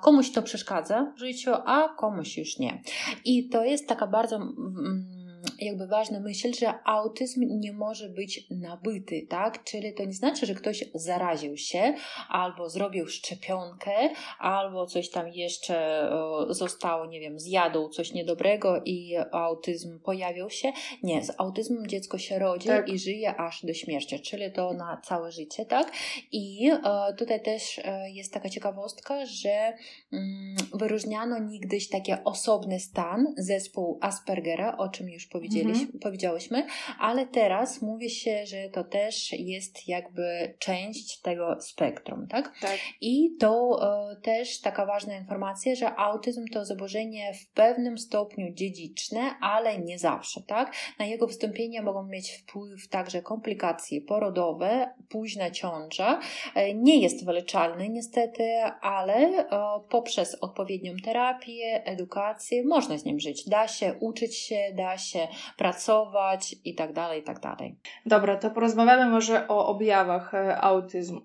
komuś 0.00 0.32
to 0.32 0.42
przeszkadza 0.42 1.12
w 1.16 1.18
życiu, 1.18 1.50
a 1.66 1.88
komuś 1.88 2.38
już 2.38 2.58
nie. 2.58 2.82
I 3.24 3.48
to 3.48 3.64
jest 3.64 3.88
taka 3.88 4.06
bardzo. 4.06 4.36
Mm, 4.36 5.21
jakby 5.64 5.86
ważna 5.86 6.20
myśl, 6.20 6.54
że 6.54 6.74
autyzm 6.84 7.40
nie 7.60 7.72
może 7.72 8.08
być 8.08 8.46
nabyty, 8.50 9.26
tak? 9.28 9.64
Czyli 9.64 9.94
to 9.94 10.04
nie 10.04 10.12
znaczy, 10.12 10.46
że 10.46 10.54
ktoś 10.54 10.84
zaraził 10.94 11.56
się 11.56 11.94
albo 12.28 12.70
zrobił 12.70 13.08
szczepionkę, 13.08 13.92
albo 14.38 14.86
coś 14.86 15.10
tam 15.10 15.28
jeszcze 15.28 16.08
zostało, 16.48 17.06
nie 17.06 17.20
wiem, 17.20 17.40
zjadł 17.40 17.88
coś 17.88 18.12
niedobrego 18.12 18.82
i 18.84 19.16
autyzm 19.32 20.00
pojawił 20.00 20.50
się. 20.50 20.72
Nie, 21.02 21.24
z 21.24 21.32
autyzmem 21.38 21.86
dziecko 21.86 22.18
się 22.18 22.38
rodzi 22.38 22.68
tak. 22.68 22.88
i 22.88 22.98
żyje 22.98 23.36
aż 23.36 23.66
do 23.66 23.74
śmierci, 23.74 24.20
czyli 24.20 24.52
to 24.52 24.72
na 24.72 25.00
całe 25.04 25.32
życie, 25.32 25.66
tak? 25.66 25.92
I 26.32 26.70
tutaj 27.18 27.42
też 27.42 27.80
e, 27.84 28.10
jest 28.10 28.32
taka 28.32 28.48
ciekawostka, 28.48 29.26
że 29.26 29.72
mm, 30.12 30.56
wyróżniano 30.74 31.38
niegdyś 31.38 31.88
taki 31.88 32.12
osobny 32.24 32.80
stan, 32.80 33.34
zespół 33.38 33.98
Aspergera, 34.00 34.76
o 34.76 34.88
czym 34.88 35.08
już 35.08 35.26
powiedzieliśmy, 35.52 35.86
mhm. 35.86 36.00
powiedziałyśmy, 36.00 36.66
ale 36.98 37.26
teraz 37.26 37.82
mówi 37.82 38.10
się, 38.10 38.46
że 38.46 38.68
to 38.68 38.84
też 38.84 39.32
jest 39.32 39.88
jakby 39.88 40.54
część 40.58 41.20
tego 41.20 41.60
spektrum, 41.60 42.26
tak? 42.26 42.52
tak. 42.60 42.78
I 43.00 43.36
to 43.40 43.80
e, 44.12 44.16
też 44.16 44.60
taka 44.60 44.86
ważna 44.86 45.16
informacja, 45.16 45.74
że 45.74 45.96
autyzm 45.96 46.46
to 46.52 46.64
zaburzenie 46.64 47.34
w 47.34 47.46
pewnym 47.46 47.98
stopniu 47.98 48.52
dziedziczne, 48.54 49.20
ale 49.40 49.78
nie 49.78 49.98
zawsze, 49.98 50.42
tak? 50.42 50.74
Na 50.98 51.04
jego 51.06 51.26
wystąpienie 51.26 51.82
mogą 51.82 52.06
mieć 52.06 52.30
wpływ 52.30 52.88
także 52.88 53.22
komplikacje 53.22 54.00
porodowe, 54.00 54.94
późna 55.08 55.50
ciąża. 55.50 56.20
E, 56.54 56.74
nie 56.74 56.98
jest 56.98 57.24
wyleczalny 57.24 57.88
niestety, 57.88 58.44
ale 58.80 59.14
e, 59.14 59.46
poprzez 59.90 60.34
odpowiednią 60.34 60.92
terapię, 61.04 61.82
edukację 61.84 62.64
można 62.64 62.98
z 62.98 63.04
nim 63.04 63.20
żyć. 63.20 63.48
Da 63.48 63.68
się 63.68 63.94
uczyć 64.00 64.36
się, 64.36 64.72
da 64.74 64.98
się 64.98 65.28
pracować 65.56 66.54
i 66.64 66.74
tak 66.74 66.92
dalej, 66.92 67.20
i 67.20 67.24
tak 67.24 67.40
dalej. 67.40 67.76
Dobra, 68.06 68.36
to 68.36 68.50
porozmawiamy 68.50 69.10
może 69.10 69.48
o 69.48 69.66
objawach 69.66 70.34
e, 70.34 70.60
autyzmu. 70.60 71.20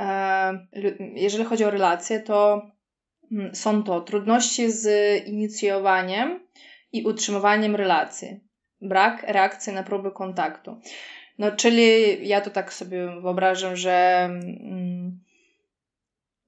E, 0.00 0.66
jeżeli 1.14 1.44
chodzi 1.44 1.64
o 1.64 1.70
relacje, 1.70 2.20
to 2.20 2.62
mm, 3.32 3.54
są 3.54 3.82
to 3.82 4.00
trudności 4.00 4.70
z 4.70 4.86
inicjowaniem 5.26 6.40
i 6.92 7.04
utrzymywaniem 7.06 7.76
relacji, 7.76 8.40
brak 8.80 9.22
reakcji 9.22 9.72
na 9.72 9.82
próby 9.82 10.10
kontaktu. 10.10 10.80
No, 11.38 11.52
czyli 11.52 12.28
ja 12.28 12.40
to 12.40 12.50
tak 12.50 12.72
sobie 12.72 13.20
wyobrażam, 13.20 13.76
że 13.76 14.24
mm, 14.24 15.20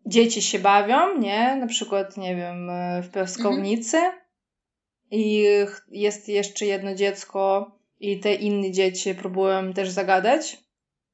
dzieci 0.07 0.43
się 0.43 0.59
bawią, 0.59 1.19
nie? 1.19 1.57
Na 1.57 1.67
przykład, 1.67 2.17
nie 2.17 2.37
wiem, 2.37 2.71
w 3.03 3.11
piaskownicy 3.11 3.97
mhm. 3.97 4.30
I 5.11 5.47
jest 5.91 6.29
jeszcze 6.29 6.67
jedno 6.67 6.95
dziecko 6.95 7.73
i 8.01 8.21
te 8.21 8.35
inne 8.35 8.71
dzieci 8.71 9.15
próbują 9.15 9.73
też 9.73 9.91
zagadać. 9.91 10.59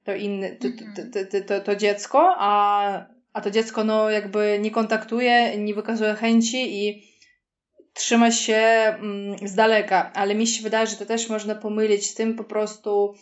To, 0.05 0.15
inny, 0.15 0.57
to, 0.57 0.69
to, 1.13 1.19
to, 1.31 1.45
to, 1.49 1.61
to 1.61 1.77
dziecko, 1.77 2.35
a, 2.39 3.07
a 3.33 3.41
to 3.41 3.51
dziecko 3.51 3.85
no 3.85 4.11
jakby 4.11 4.59
nie 4.63 4.71
kontaktuje, 4.71 5.59
nie 5.59 5.75
wykazuje 5.75 6.15
chęci 6.15 6.87
i 6.87 7.03
trzyma 7.93 8.31
się 8.31 8.57
mm, 8.57 9.49
z 9.49 9.55
daleka, 9.55 10.13
ale 10.13 10.35
mi 10.35 10.47
się 10.47 10.63
wydaje, 10.63 10.87
że 10.87 10.97
to 10.97 11.07
też 11.07 11.29
można 11.29 11.55
pomylić 11.55 12.07
z 12.07 12.15
tym 12.15 12.35
po 12.35 12.45
prostu 12.45 13.15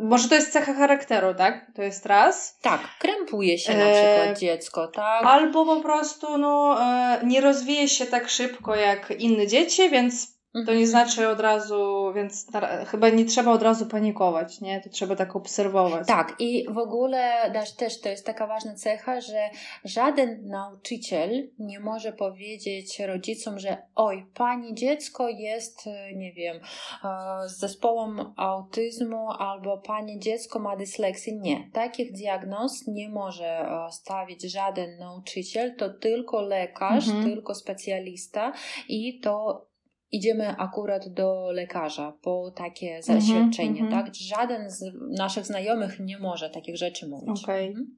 może 0.00 0.28
to 0.28 0.34
jest 0.34 0.52
cecha 0.52 0.74
charakteru, 0.74 1.34
tak? 1.34 1.66
To 1.74 1.82
jest 1.82 2.06
raz. 2.06 2.58
Tak, 2.62 2.80
krępuje 2.98 3.58
się 3.58 3.72
na 3.72 3.84
przykład 3.84 4.28
e... 4.28 4.34
dziecko, 4.40 4.88
tak? 4.88 5.24
Albo 5.24 5.64
po 5.64 5.80
prostu 5.80 6.38
no, 6.38 6.76
e... 6.82 7.20
nie 7.24 7.40
rozwije 7.40 7.88
się 7.88 8.06
tak 8.06 8.28
szybko 8.28 8.74
jak 8.74 9.10
inne 9.10 9.46
dzieci, 9.46 9.90
więc 9.90 10.39
to 10.52 10.58
nie 10.58 10.70
mhm. 10.70 10.86
znaczy 10.86 11.28
od 11.28 11.40
razu, 11.40 12.12
więc 12.14 12.46
chyba 12.86 13.08
nie 13.08 13.24
trzeba 13.24 13.52
od 13.52 13.62
razu 13.62 13.86
panikować, 13.86 14.60
nie? 14.60 14.80
To 14.80 14.88
trzeba 14.88 15.16
tak 15.16 15.36
obserwować. 15.36 16.08
Tak, 16.08 16.34
i 16.38 16.66
w 16.70 16.78
ogóle 16.78 17.52
też, 17.76 18.00
to 18.00 18.08
jest 18.08 18.26
taka 18.26 18.46
ważna 18.46 18.74
cecha, 18.74 19.20
że 19.20 19.50
żaden 19.84 20.48
nauczyciel 20.48 21.48
nie 21.58 21.80
może 21.80 22.12
powiedzieć 22.12 23.00
rodzicom, 23.00 23.58
że 23.58 23.76
oj, 23.94 24.26
pani 24.34 24.74
dziecko 24.74 25.28
jest, 25.28 25.86
nie 26.14 26.32
wiem, 26.32 26.56
e, 26.56 27.48
z 27.48 27.58
zespołem 27.58 28.32
autyzmu 28.36 29.30
albo 29.38 29.78
pani 29.78 30.18
dziecko 30.18 30.58
ma 30.58 30.76
dysleksję. 30.76 31.36
Nie, 31.36 31.70
takich 31.72 32.12
diagnoz 32.12 32.86
nie 32.86 33.08
może 33.08 33.46
e, 33.46 33.92
stawić 33.92 34.42
żaden 34.52 34.98
nauczyciel, 34.98 35.76
to 35.76 35.90
tylko 35.90 36.42
lekarz, 36.42 37.08
mhm. 37.08 37.24
tylko 37.24 37.54
specjalista 37.54 38.52
i 38.88 39.20
to 39.20 39.69
idziemy 40.12 40.56
akurat 40.58 41.08
do 41.08 41.50
lekarza 41.52 42.12
po 42.22 42.50
takie 42.50 42.96
mhm, 42.96 43.20
zaświadczenie, 43.20 43.80
mm 43.80 43.92
-hmm. 43.92 44.04
tak? 44.04 44.14
Żaden 44.14 44.70
z 44.70 44.84
naszych 45.18 45.46
znajomych 45.46 46.00
nie 46.00 46.18
może 46.18 46.50
takich 46.50 46.76
rzeczy 46.76 47.08
mówić. 47.08 47.44
Okay. 47.44 47.66
Mhm. 47.66 47.96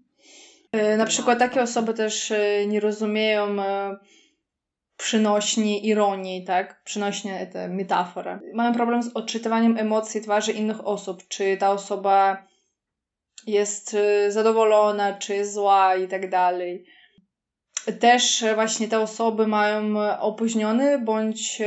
E, 0.73 0.97
na 0.97 1.07
przykład 1.07 1.39
takie 1.39 1.63
osoby 1.63 1.95
też 1.95 2.31
e, 2.31 2.67
nie 2.67 2.81
rozumieją 2.81 3.63
e, 3.63 3.97
przynośni 4.97 5.87
ironii, 5.87 6.45
tak? 6.45 6.83
Przynośnie 6.85 7.47
te 7.47 7.69
metafory. 7.69 8.39
Mamy 8.55 8.75
problem 8.75 9.03
z 9.03 9.17
odczytywaniem 9.17 9.79
emocji 9.79 10.21
twarzy 10.21 10.53
innych 10.53 10.87
osób. 10.87 11.29
Czy 11.29 11.57
ta 11.57 11.71
osoba 11.71 12.47
jest 13.47 13.97
zadowolona, 14.29 15.15
czy 15.15 15.35
jest 15.35 15.55
zła 15.55 15.97
i 15.97 16.09
tak 16.09 16.31
dalej 16.31 16.85
też 18.01 18.45
właśnie 18.55 18.89
te 18.89 19.01
osoby 19.01 19.47
mają 19.47 20.01
opóźniony 20.21 20.99
bądź 20.99 21.63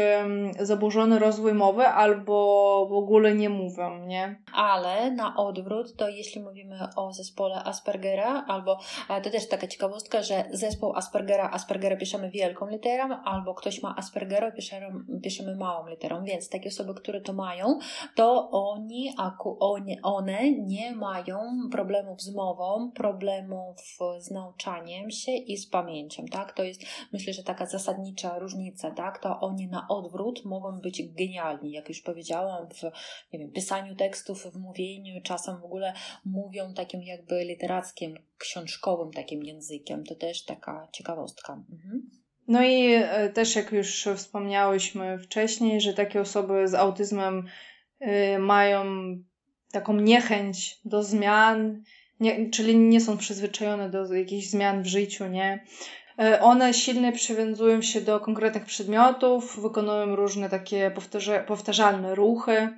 zaburzony 0.59 1.19
rozwój 1.19 1.53
mowy 1.53 1.87
albo 1.87 2.87
w 2.89 2.93
ogóle 2.93 3.35
nie 3.35 3.49
mówią, 3.49 4.05
nie? 4.05 4.41
Ale 4.53 5.11
na 5.11 5.35
odwrót, 5.37 5.95
to 5.95 6.09
jeśli 6.09 6.41
mówimy 6.41 6.79
o 6.95 7.13
zespole 7.13 7.63
Aspergera, 7.63 8.45
albo 8.47 8.79
to 9.23 9.29
też 9.29 9.49
taka 9.49 9.67
ciekawostka, 9.67 10.21
że 10.21 10.45
zespół 10.51 10.95
Aspergera, 10.95 11.49
Aspergera 11.51 11.97
piszemy 11.97 12.29
wielką 12.29 12.67
literą, 12.67 13.15
albo 13.23 13.53
ktoś 13.53 13.83
ma 13.83 13.95
Aspergera, 13.95 14.51
piszemy, 15.21 15.55
małą 15.55 15.87
literą, 15.87 16.23
więc 16.23 16.49
takie 16.49 16.69
osoby, 16.69 16.93
które 16.93 17.21
to 17.21 17.33
mają, 17.33 17.79
to 18.15 18.49
oni, 18.51 19.13
oni, 19.59 20.01
one 20.03 20.51
nie 20.51 20.95
mają 20.95 21.39
problemów 21.71 22.21
z 22.21 22.35
mową, 22.35 22.91
problemów 22.95 23.75
z 24.19 24.31
nauczaniem 24.31 25.11
się 25.11 25.31
i 25.31 25.57
z 25.57 25.69
pamięcią 25.69 26.04
tak? 26.31 26.53
To 26.53 26.63
jest, 26.63 26.81
myślę, 27.13 27.33
że 27.33 27.43
taka 27.43 27.65
zasadnicza 27.65 28.39
różnica, 28.39 28.91
tak? 28.91 29.19
To 29.19 29.39
oni 29.39 29.67
na 29.67 29.87
odwrót 29.87 30.45
mogą 30.45 30.79
być 30.79 31.03
genialni, 31.13 31.71
jak 31.71 31.89
już 31.89 32.01
powiedziałam, 32.01 32.67
w 32.69 32.83
nie 33.33 33.39
wiem, 33.39 33.51
pisaniu 33.51 33.95
tekstów, 33.95 34.43
w 34.43 34.57
mówieniu, 34.59 35.21
czasem 35.23 35.61
w 35.61 35.65
ogóle 35.65 35.93
mówią 36.25 36.73
takim 36.73 37.03
jakby 37.03 37.43
literackim, 37.43 38.17
książkowym 38.37 39.11
takim 39.11 39.43
językiem. 39.43 40.03
To 40.03 40.15
też 40.15 40.45
taka 40.45 40.87
ciekawostka. 40.91 41.53
Mhm. 41.53 42.09
No 42.47 42.63
i 42.63 42.93
e, 42.93 43.29
też 43.29 43.55
jak 43.55 43.71
już 43.71 44.07
wspomniałyśmy 44.15 45.19
wcześniej, 45.19 45.81
że 45.81 45.93
takie 45.93 46.21
osoby 46.21 46.67
z 46.67 46.73
autyzmem 46.73 47.47
y, 48.01 48.39
mają 48.39 48.85
taką 49.71 49.93
niechęć 49.93 50.79
do 50.85 51.03
zmian, 51.03 51.83
nie, 52.19 52.49
czyli 52.49 52.77
nie 52.77 53.01
są 53.01 53.17
przyzwyczajone 53.17 53.89
do 53.89 54.13
jakichś 54.13 54.47
zmian 54.47 54.83
w 54.83 54.87
życiu, 54.87 55.27
nie? 55.27 55.65
E, 56.19 56.41
one 56.41 56.73
silnie 56.73 57.11
przywiązują 57.11 57.81
się 57.81 58.01
do 58.01 58.19
konkretnych 58.19 58.65
przedmiotów, 58.65 59.61
wykonują 59.61 60.15
różne 60.15 60.49
takie 60.49 60.91
powtarza 60.91 61.39
powtarzalne 61.39 62.15
ruchy, 62.15 62.69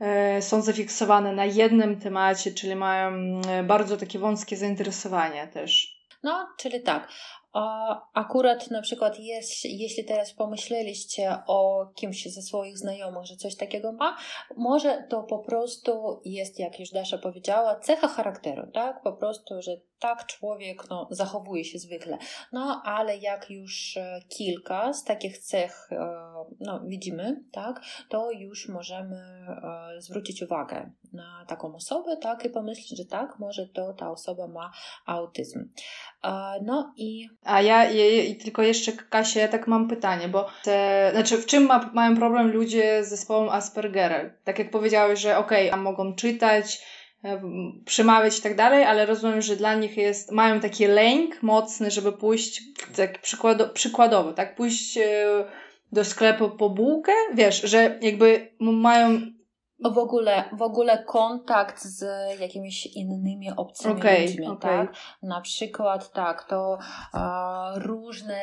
e, 0.00 0.42
są 0.42 0.62
zafiksowane 0.62 1.32
na 1.32 1.44
jednym 1.44 2.00
temacie, 2.00 2.52
czyli 2.52 2.76
mają 2.76 3.40
e, 3.48 3.62
bardzo 3.62 3.96
takie 3.96 4.18
wąskie 4.18 4.56
zainteresowania 4.56 5.46
też. 5.46 6.00
No, 6.22 6.48
czyli 6.58 6.82
tak. 6.82 7.08
Akurat 8.14 8.70
na 8.70 8.82
przykład 8.82 9.18
jest, 9.18 9.64
jeśli 9.64 10.04
teraz 10.04 10.32
pomyśleliście 10.32 11.36
o 11.46 11.86
kimś 11.96 12.26
ze 12.26 12.42
swoich 12.42 12.78
znajomych, 12.78 13.26
że 13.26 13.36
coś 13.36 13.56
takiego 13.56 13.92
ma, 13.92 14.16
może 14.56 15.06
to 15.10 15.22
po 15.22 15.38
prostu 15.38 16.20
jest, 16.24 16.58
jak 16.58 16.80
już 16.80 16.90
Dasza 16.90 17.18
powiedziała, 17.18 17.80
cecha 17.80 18.08
charakteru, 18.08 18.70
tak? 18.74 19.02
Po 19.02 19.12
prostu, 19.12 19.62
że 19.62 19.80
tak 20.00 20.26
człowiek 20.26 20.90
no, 20.90 21.08
zachowuje 21.10 21.64
się 21.64 21.78
zwykle. 21.78 22.18
No 22.52 22.82
ale 22.84 23.16
jak 23.16 23.50
już 23.50 23.96
e, 23.96 24.20
kilka 24.28 24.92
z 24.92 25.04
takich 25.04 25.38
cech 25.38 25.88
e, 25.92 25.96
no, 26.60 26.80
widzimy, 26.86 27.42
tak, 27.52 27.80
to 28.08 28.30
już 28.30 28.68
możemy 28.68 29.16
e, 29.16 30.00
zwrócić 30.00 30.42
uwagę 30.42 30.90
na 31.12 31.44
taką 31.48 31.74
osobę, 31.74 32.16
tak, 32.16 32.44
i 32.44 32.50
pomyśleć, 32.50 32.98
że 32.98 33.04
tak, 33.04 33.38
może 33.38 33.66
to 33.66 33.92
ta 33.92 34.10
osoba 34.10 34.46
ma 34.46 34.72
autyzm. 35.06 35.68
No 36.62 36.94
i... 36.96 37.28
A 37.44 37.62
ja, 37.62 37.90
i 37.90 38.36
tylko 38.36 38.62
jeszcze 38.62 38.92
Kasia, 38.92 39.40
ja 39.40 39.48
tak 39.48 39.66
mam 39.66 39.88
pytanie, 39.88 40.28
bo 40.28 40.46
te, 40.64 41.08
znaczy 41.12 41.36
w 41.36 41.46
czym 41.46 41.66
ma, 41.66 41.90
mają 41.94 42.16
problem 42.16 42.52
ludzie 42.52 43.04
z 43.04 43.08
zespołem 43.08 43.48
Aspergera? 43.48 44.30
Tak 44.44 44.58
jak 44.58 44.70
powiedziałeś, 44.70 45.20
że 45.20 45.38
okej, 45.38 45.70
okay, 45.70 45.82
mogą 45.82 46.14
czytać, 46.14 46.82
przemawiać 47.84 48.38
i 48.38 48.42
tak 48.42 48.56
dalej, 48.56 48.84
ale 48.84 49.06
rozumiem, 49.06 49.42
że 49.42 49.56
dla 49.56 49.74
nich 49.74 49.96
jest, 49.96 50.32
mają 50.32 50.60
taki 50.60 50.86
lęk 50.86 51.42
mocny, 51.42 51.90
żeby 51.90 52.12
pójść, 52.12 52.62
tak 52.96 53.20
przykłado, 53.20 53.68
przykładowo, 53.68 54.32
tak, 54.32 54.54
pójść 54.54 54.98
e, 54.98 55.44
do 55.92 56.04
sklepu 56.04 56.50
po 56.50 56.70
bułkę, 56.70 57.12
wiesz, 57.34 57.62
że 57.62 57.98
jakby 58.02 58.52
mają 58.60 59.20
w 59.80 59.98
ogóle, 59.98 60.44
w 60.52 60.62
ogóle 60.62 61.04
kontakt 61.04 61.82
z 61.82 62.04
jakimiś 62.40 62.86
innymi 62.86 63.50
obcymi 63.56 63.94
okay, 63.94 64.22
ludźmi, 64.22 64.46
okay. 64.46 64.86
tak? 64.86 64.96
Na 65.22 65.40
przykład 65.40 66.12
tak, 66.12 66.44
to 66.44 66.78
uh, 67.14 67.20
różne 67.76 68.40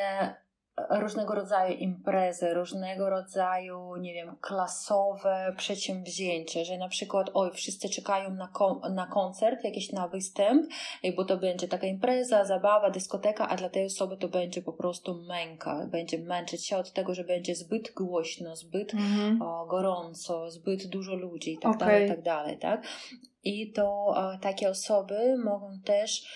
różnego 0.89 1.35
rodzaju 1.35 1.77
imprezy, 1.77 2.53
różnego 2.53 3.09
rodzaju, 3.09 3.95
nie 3.95 4.13
wiem, 4.13 4.35
klasowe 4.41 5.53
przedsięwzięcia, 5.57 6.63
że 6.63 6.77
na 6.77 6.89
przykład, 6.89 7.29
oj, 7.33 7.51
wszyscy 7.53 7.89
czekają 7.89 8.29
na, 8.29 8.47
kon 8.47 8.93
na 8.95 9.07
koncert, 9.07 9.63
jakiś 9.63 9.91
na 9.91 10.07
występ, 10.07 10.71
bo 11.15 11.25
to 11.25 11.37
będzie 11.37 11.67
taka 11.67 11.87
impreza, 11.87 12.45
zabawa, 12.45 12.89
dyskoteka, 12.89 13.47
a 13.47 13.55
dla 13.55 13.69
tej 13.69 13.85
osoby 13.85 14.17
to 14.17 14.27
będzie 14.27 14.61
po 14.61 14.73
prostu 14.73 15.21
męka, 15.21 15.87
będzie 15.91 16.19
męczyć 16.19 16.65
się 16.65 16.77
od 16.77 16.93
tego, 16.93 17.13
że 17.13 17.23
będzie 17.23 17.55
zbyt 17.55 17.93
głośno, 17.93 18.55
zbyt 18.55 18.93
-hmm. 18.93 19.43
o, 19.43 19.65
gorąco, 19.65 20.51
zbyt 20.51 20.87
dużo 20.87 21.15
ludzi 21.15 21.53
i 21.53 21.57
tak 21.57 21.75
okay. 21.75 21.87
dalej, 21.87 22.05
i 22.05 22.09
tak 22.09 22.21
dalej, 22.21 22.57
tak? 22.57 22.81
I 23.47 23.71
to 23.71 24.15
takie 24.41 24.69
osoby 24.69 25.37
mogą 25.37 25.79
też 25.85 26.27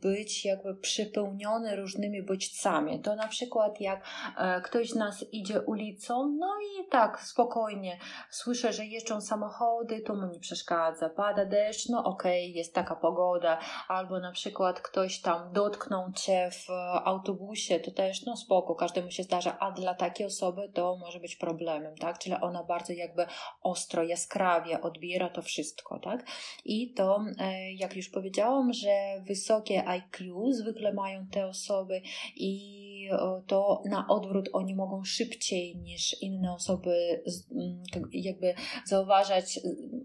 być 0.00 0.44
jakby 0.44 0.74
przypełnione 0.74 1.76
różnymi 1.76 2.22
bodźcami. 2.22 3.00
To 3.00 3.16
na 3.16 3.28
przykład 3.28 3.80
jak 3.80 4.04
e, 4.38 4.60
ktoś 4.60 4.90
z 4.90 4.94
nas 4.94 5.24
idzie 5.32 5.60
ulicą, 5.60 6.36
no 6.38 6.54
i 6.60 6.88
tak 6.88 7.20
spokojnie 7.20 7.98
słyszę, 8.30 8.72
że 8.72 8.84
jeżdżą 8.84 9.20
samochody, 9.20 10.00
to 10.00 10.14
mu 10.14 10.26
nie 10.26 10.40
przeszkadza, 10.40 11.08
pada 11.08 11.44
deszcz, 11.44 11.88
no 11.88 12.04
okej, 12.04 12.44
okay, 12.44 12.56
jest 12.56 12.74
taka 12.74 12.96
pogoda, 12.96 13.58
albo 13.88 14.20
na 14.20 14.32
przykład 14.32 14.80
ktoś 14.80 15.20
tam 15.20 15.52
dotknął 15.52 16.12
cię 16.12 16.50
w 16.50 16.70
autobusie, 17.04 17.80
to 17.80 17.90
też 17.90 18.26
no 18.26 18.36
spoko, 18.36 18.74
każdemu 18.74 19.10
się 19.10 19.22
zdarza, 19.22 19.58
a 19.58 19.70
dla 19.70 19.94
takiej 19.94 20.26
osoby 20.26 20.70
to 20.74 20.96
może 20.96 21.20
być 21.20 21.36
problemem, 21.36 21.96
tak? 21.96 22.18
Czyli 22.18 22.34
ona 22.34 22.64
bardzo 22.64 22.92
jakby 22.92 23.26
ostro, 23.62 24.02
jaskrawie 24.02 24.80
odbiera 24.80 25.28
to 25.28 25.42
wszystko, 25.42 25.98
tak? 25.98 26.24
I 26.64 26.92
to, 26.92 27.24
e, 27.38 27.72
jak 27.72 27.96
już 27.96 28.08
powiedziałam, 28.08 28.72
że 28.72 29.22
wysokie 29.26 29.88
IQ 29.88 30.52
zwykle 30.52 30.92
mają 30.92 31.26
te 31.26 31.46
osoby 31.46 32.00
i 32.36 32.87
to 33.46 33.82
na 33.84 34.06
odwrót 34.08 34.48
oni 34.52 34.74
mogą 34.74 35.04
szybciej 35.04 35.76
niż 35.76 36.22
inne 36.22 36.54
osoby 36.54 37.22
jakby 38.12 38.54
zauważać 38.84 39.60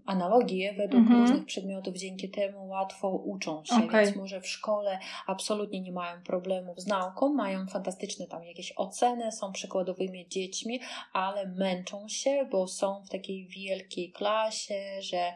analogie 0.06 0.74
według 0.76 1.02
mhm. 1.02 1.20
różnych 1.20 1.44
przedmiotów, 1.44 1.96
dzięki 1.96 2.30
temu 2.30 2.68
łatwo 2.68 3.10
uczą 3.10 3.64
się, 3.64 3.74
okay. 3.74 4.04
więc 4.04 4.16
może 4.16 4.40
w 4.40 4.48
szkole 4.48 4.98
absolutnie 5.26 5.80
nie 5.80 5.92
mają 5.92 6.22
problemów 6.22 6.80
z 6.80 6.86
nauką, 6.86 7.34
mają 7.34 7.66
fantastyczne 7.66 8.26
tam 8.26 8.44
jakieś 8.44 8.72
oceny, 8.76 9.32
są 9.32 9.52
przykładowymi 9.52 10.28
dziećmi, 10.28 10.80
ale 11.12 11.46
męczą 11.46 12.08
się, 12.08 12.48
bo 12.50 12.68
są 12.68 13.02
w 13.04 13.10
takiej 13.10 13.46
wielkiej 13.46 14.12
klasie, 14.12 15.00
że 15.00 15.32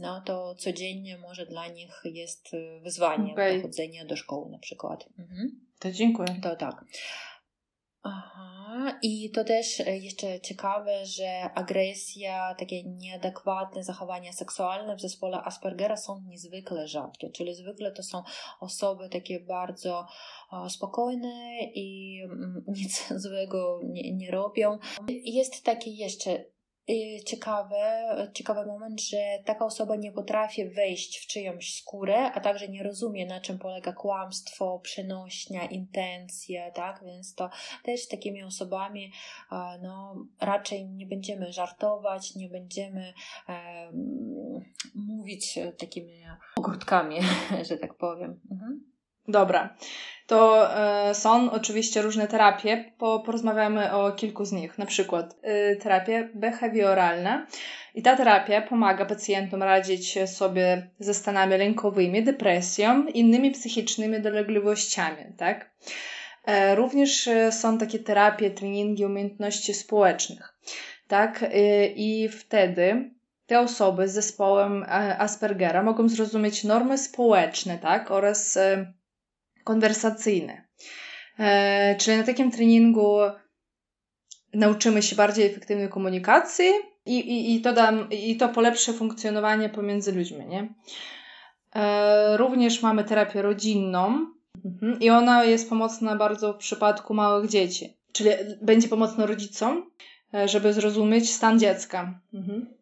no 0.00 0.22
to 0.26 0.54
codziennie 0.54 1.18
może 1.18 1.46
dla 1.46 1.68
nich 1.68 2.02
jest 2.04 2.50
wyzwanie 2.82 3.32
okay. 3.32 3.56
do 3.56 3.62
chodzenia 3.62 4.04
do 4.04 4.16
szkoły 4.16 4.50
na 4.50 4.58
przykład. 4.58 5.08
Mhm. 5.18 5.67
To 5.78 5.92
dziękuję. 5.92 6.40
To 6.42 6.56
tak. 6.56 6.84
Aha, 8.02 8.98
i 9.02 9.30
to 9.30 9.44
też 9.44 9.80
e, 9.80 9.98
jeszcze 9.98 10.40
ciekawe, 10.40 11.06
że 11.06 11.50
agresja, 11.54 12.54
takie 12.58 12.84
nieadekwatne 12.84 13.84
zachowania 13.84 14.32
seksualne 14.32 14.96
w 14.96 15.00
zespole 15.00 15.42
Aspergera 15.42 15.96
są 15.96 16.20
niezwykle 16.26 16.88
rzadkie, 16.88 17.30
czyli 17.30 17.54
zwykle 17.54 17.92
to 17.92 18.02
są 18.02 18.22
osoby 18.60 19.08
takie 19.08 19.40
bardzo 19.40 20.06
spokojne 20.68 21.58
i 21.74 22.18
mm, 22.24 22.64
nic 22.78 23.08
złego 23.16 23.80
nie, 23.84 24.12
nie 24.12 24.30
robią. 24.30 24.78
Jest 25.08 25.64
takie 25.64 25.90
jeszcze 25.90 26.44
ciekawe, 27.26 28.30
ciekawy 28.34 28.66
moment, 28.66 29.02
że 29.02 29.18
taka 29.44 29.64
osoba 29.64 29.96
nie 29.96 30.12
potrafi 30.12 30.68
wejść 30.68 31.18
w 31.18 31.26
czyjąś 31.26 31.74
skórę, 31.74 32.32
a 32.32 32.40
także 32.40 32.68
nie 32.68 32.82
rozumie, 32.82 33.26
na 33.26 33.40
czym 33.40 33.58
polega 33.58 33.92
kłamstwo, 33.92 34.78
przenośnia, 34.78 35.64
intencja, 35.64 36.70
tak? 36.70 37.04
Więc 37.04 37.34
to 37.34 37.50
też 37.84 38.00
z 38.00 38.08
takimi 38.08 38.42
osobami 38.42 39.12
no, 39.82 40.16
raczej 40.40 40.88
nie 40.88 41.06
będziemy 41.06 41.52
żartować, 41.52 42.34
nie 42.34 42.48
będziemy 42.48 43.12
mówić 44.94 45.58
takimi 45.78 46.24
ogródkami, 46.56 47.16
że 47.68 47.76
tak 47.76 47.94
powiem. 47.94 48.40
Mhm. 48.50 48.97
Dobra. 49.28 49.76
To 50.28 50.68
e, 50.76 51.14
są 51.14 51.50
oczywiście 51.50 52.02
różne 52.02 52.28
terapie. 52.28 52.92
Po, 52.98 53.20
porozmawiamy 53.20 53.92
o 53.92 54.12
kilku 54.12 54.44
z 54.44 54.52
nich. 54.52 54.78
Na 54.78 54.86
przykład 54.86 55.36
e, 55.42 55.76
terapia 55.76 56.28
behawioralna. 56.34 57.46
I 57.94 58.02
ta 58.02 58.16
terapia 58.16 58.62
pomaga 58.62 59.04
pacjentom 59.04 59.62
radzić 59.62 60.18
sobie 60.28 60.90
ze 60.98 61.14
stanami 61.14 61.58
lękowymi, 61.58 62.24
depresją, 62.24 63.06
innymi 63.06 63.50
psychicznymi 63.50 64.20
dolegliwościami. 64.20 65.24
Tak? 65.36 65.70
E, 66.46 66.74
również 66.74 67.28
są 67.50 67.78
takie 67.78 67.98
terapie, 67.98 68.50
treningi 68.50 69.04
umiejętności 69.04 69.74
społecznych. 69.74 70.58
Tak? 71.08 71.44
I 71.96 72.28
wtedy 72.28 73.10
te 73.46 73.60
osoby 73.60 74.08
z 74.08 74.12
zespołem 74.12 74.84
Aspergera 75.18 75.82
mogą 75.82 76.08
zrozumieć 76.08 76.64
normy 76.64 76.98
społeczne, 76.98 77.78
tak? 77.78 78.10
Oraz 78.10 78.58
konwersacyjny. 79.68 80.64
E, 81.38 81.96
czyli 81.96 82.16
na 82.16 82.24
takim 82.24 82.50
treningu 82.50 83.18
nauczymy 84.54 85.02
się 85.02 85.16
bardziej 85.16 85.46
efektywnej 85.46 85.88
komunikacji 85.88 86.70
i, 87.06 87.18
i, 87.18 87.54
i, 87.54 87.60
to, 87.60 87.72
dam, 87.72 88.10
i 88.10 88.36
to 88.36 88.48
polepszy 88.48 88.92
funkcjonowanie 88.92 89.68
pomiędzy 89.68 90.12
ludźmi. 90.12 90.46
Nie? 90.46 90.74
E, 91.74 92.36
również 92.36 92.82
mamy 92.82 93.04
terapię 93.04 93.42
rodzinną 93.42 94.26
mhm. 94.64 95.00
i 95.00 95.10
ona 95.10 95.44
jest 95.44 95.68
pomocna 95.68 96.16
bardzo 96.16 96.52
w 96.52 96.56
przypadku 96.56 97.14
małych 97.14 97.50
dzieci. 97.50 97.96
Czyli 98.12 98.30
będzie 98.62 98.88
pomocna 98.88 99.26
rodzicom, 99.26 99.90
e, 100.34 100.48
żeby 100.48 100.72
zrozumieć 100.72 101.30
stan 101.30 101.58
dziecka. 101.58 102.20
Mhm. 102.34 102.77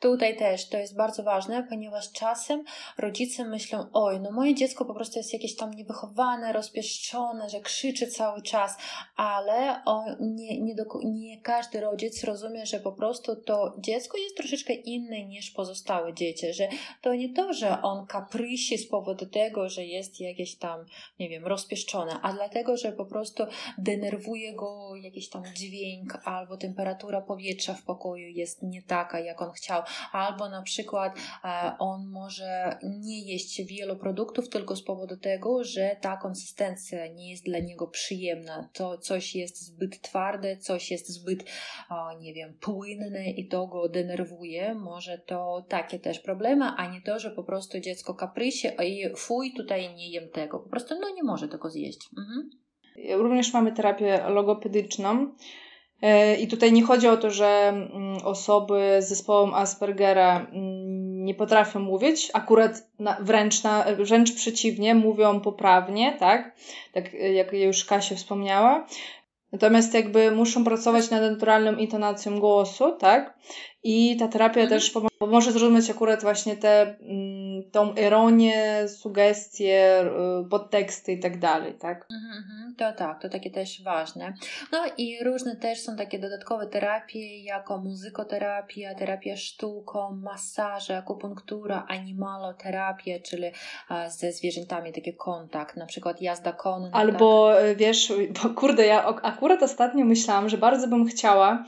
Tutaj 0.00 0.36
też 0.36 0.68
to 0.68 0.78
jest 0.78 0.96
bardzo 0.96 1.22
ważne, 1.22 1.66
ponieważ 1.68 2.12
czasem 2.12 2.64
rodzice 2.98 3.44
myślą, 3.44 3.86
oj, 3.92 4.20
no 4.20 4.30
moje 4.30 4.54
dziecko 4.54 4.84
po 4.84 4.94
prostu 4.94 5.18
jest 5.18 5.32
jakieś 5.32 5.56
tam 5.56 5.74
niewychowane, 5.74 6.52
rozpieszczone, 6.52 7.50
że 7.50 7.60
krzyczy 7.60 8.06
cały 8.06 8.42
czas, 8.42 8.76
ale 9.16 9.84
on, 9.84 10.16
nie, 10.20 10.60
nie, 10.60 10.74
do, 10.74 10.84
nie 11.04 11.40
każdy 11.40 11.80
rodzic 11.80 12.24
rozumie, 12.24 12.66
że 12.66 12.80
po 12.80 12.92
prostu 12.92 13.36
to 13.36 13.76
dziecko 13.78 14.18
jest 14.18 14.36
troszeczkę 14.36 14.72
inne 14.72 15.24
niż 15.24 15.50
pozostałe 15.50 16.14
dzieci, 16.14 16.52
że 16.52 16.68
to 17.02 17.14
nie 17.14 17.34
to, 17.34 17.52
że 17.52 17.82
on 17.82 18.06
kaprysi 18.06 18.78
z 18.78 18.88
powodu 18.88 19.26
tego, 19.26 19.68
że 19.68 19.84
jest 19.84 20.20
jakieś 20.20 20.56
tam, 20.56 20.86
nie 21.18 21.28
wiem, 21.28 21.46
rozpieszczone, 21.46 22.20
a 22.22 22.32
dlatego, 22.32 22.76
że 22.76 22.92
po 22.92 23.04
prostu 23.04 23.44
denerwuje 23.78 24.54
go 24.54 24.96
jakiś 24.96 25.28
tam 25.28 25.42
dźwięk 25.54 26.18
albo 26.24 26.56
temperatura 26.56 27.20
powietrza 27.20 27.74
w 27.74 27.82
pokoju 27.82 28.28
jest 28.28 28.62
nie 28.62 28.82
taka, 28.82 29.20
jak 29.20 29.42
on 29.42 29.52
chciał 29.52 29.82
albo 30.12 30.48
na 30.48 30.62
przykład 30.62 31.18
e, 31.44 31.72
on 31.78 32.06
może 32.06 32.78
nie 32.82 33.32
jeść 33.32 33.62
wielu 33.62 33.96
produktów 33.96 34.48
tylko 34.48 34.76
z 34.76 34.82
powodu 34.82 35.16
tego, 35.16 35.64
że 35.64 35.96
ta 36.00 36.16
konsystencja 36.16 37.06
nie 37.06 37.30
jest 37.30 37.44
dla 37.44 37.58
niego 37.58 37.86
przyjemna. 37.86 38.68
To 38.72 38.98
coś 38.98 39.34
jest 39.34 39.66
zbyt 39.66 40.00
twarde, 40.00 40.56
coś 40.56 40.90
jest 40.90 41.08
zbyt, 41.08 41.44
nie 42.20 42.34
wiem, 42.34 42.54
płynne 42.60 43.30
i 43.30 43.48
to 43.48 43.66
go 43.66 43.88
denerwuje. 43.88 44.74
Może 44.74 45.18
to 45.18 45.66
takie 45.68 45.98
też 45.98 46.18
problemy, 46.20 46.64
a 46.64 46.92
nie 46.92 47.02
to, 47.02 47.18
że 47.18 47.30
po 47.30 47.44
prostu 47.44 47.80
dziecko 47.80 48.14
kaprysi 48.14 48.68
i 48.84 49.16
fuj, 49.16 49.52
tutaj 49.56 49.94
nie 49.94 50.10
jem 50.10 50.28
tego. 50.28 50.58
Po 50.58 50.70
prostu 50.70 50.94
no 51.00 51.14
nie 51.14 51.22
może 51.22 51.48
tego 51.48 51.70
zjeść. 51.70 52.08
Mhm. 52.18 52.50
Również 53.22 53.52
mamy 53.52 53.72
terapię 53.72 54.22
logopedyczną. 54.28 55.34
E, 56.02 56.34
I 56.36 56.48
tutaj 56.48 56.72
nie 56.72 56.82
chodzi 56.82 57.08
o 57.08 57.16
to, 57.16 57.30
że 57.30 57.68
mm, 57.68 58.18
osoby 58.24 58.96
z 59.00 59.08
zespołem 59.08 59.54
Aspergera 59.54 60.46
mm, 60.52 61.24
nie 61.24 61.34
potrafią 61.34 61.80
mówić, 61.80 62.30
akurat 62.34 62.88
na, 62.98 63.16
wręcz, 63.20 63.62
na, 63.62 63.84
wręcz 63.98 64.32
przeciwnie, 64.34 64.94
mówią 64.94 65.40
poprawnie, 65.40 66.16
tak? 66.18 66.54
Tak 66.92 67.12
jak 67.14 67.52
już 67.52 67.84
Kasia 67.84 68.14
wspomniała. 68.14 68.86
Natomiast 69.52 69.94
jakby 69.94 70.30
muszą 70.30 70.64
pracować 70.64 71.10
nad 71.10 71.22
naturalną 71.22 71.76
intonacją 71.76 72.40
głosu, 72.40 72.96
tak? 72.98 73.38
I 73.82 74.16
ta 74.16 74.28
terapia 74.28 74.60
mhm. 74.60 74.68
też 74.68 74.94
pomoże 75.18 75.52
zrozumieć 75.52 75.90
akurat 75.90 76.22
właśnie 76.22 76.56
te, 76.56 76.80
mm, 76.82 77.39
tą 77.72 77.94
ironię, 77.94 78.88
sugestie, 78.88 80.04
y, 80.44 80.48
podteksty 80.48 81.12
i 81.12 81.20
tak 81.20 81.38
dalej, 81.38 81.74
tak? 81.74 82.06
Mhm, 82.12 82.38
mhm. 82.38 82.74
to 82.74 82.92
tak, 82.92 83.22
to 83.22 83.28
takie 83.28 83.50
też 83.50 83.82
ważne. 83.82 84.32
No 84.72 84.78
i 84.98 85.24
różne 85.24 85.56
też 85.56 85.80
są 85.80 85.96
takie 85.96 86.18
dodatkowe 86.18 86.66
terapie, 86.66 87.44
jako 87.44 87.78
muzykoterapia, 87.78 88.94
terapia 88.94 89.36
sztuką, 89.36 90.16
masaże, 90.22 90.96
akupunktura, 90.96 91.86
animaloterapia, 91.88 93.18
czyli 93.24 93.50
ze 94.08 94.32
zwierzętami 94.32 94.92
taki 94.92 95.14
kontakt, 95.14 95.76
na 95.76 95.86
przykład 95.86 96.22
jazda 96.22 96.52
konna. 96.52 96.90
Albo 96.92 97.52
tak? 97.54 97.76
wiesz, 97.76 98.12
bo 98.42 98.48
kurde, 98.48 98.86
ja 98.86 99.04
akurat 99.04 99.62
ostatnio 99.62 100.04
myślałam, 100.04 100.48
że 100.48 100.58
bardzo 100.58 100.88
bym 100.88 101.06
chciała 101.06 101.64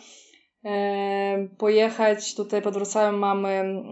pojechać 1.58 2.34
tutaj 2.34 2.62
pod 2.62 2.74
Wrocławiem 2.74 3.18
mamy, 3.18 3.82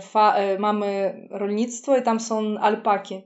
fa, 0.00 0.34
e, 0.34 0.58
mamy 0.58 1.14
rolnictwo 1.30 1.96
i 1.96 2.02
tam 2.02 2.20
są 2.20 2.58
alpaki. 2.58 3.22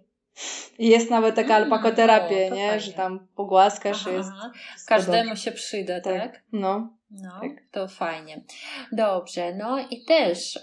I 0.78 0.88
jest 0.88 1.10
nawet 1.10 1.34
taka 1.34 1.56
mm, 1.56 1.62
alpakoterapia, 1.62 2.34
nie? 2.34 2.48
Fajnie. 2.48 2.80
Że 2.80 2.92
tam 2.92 3.26
pogłaskasz 3.34 4.06
aha, 4.06 4.10
jest. 4.16 4.30
Każdemu 4.86 5.36
się 5.36 5.52
przyda, 5.52 6.00
tak? 6.00 6.22
tak? 6.22 6.42
No. 6.52 6.88
No, 7.10 7.40
tak. 7.40 7.50
to 7.70 7.88
fajnie. 7.88 8.44
Dobrze, 8.92 9.54
no 9.54 9.78
i 9.90 10.04
też 10.04 10.56
e, 10.56 10.62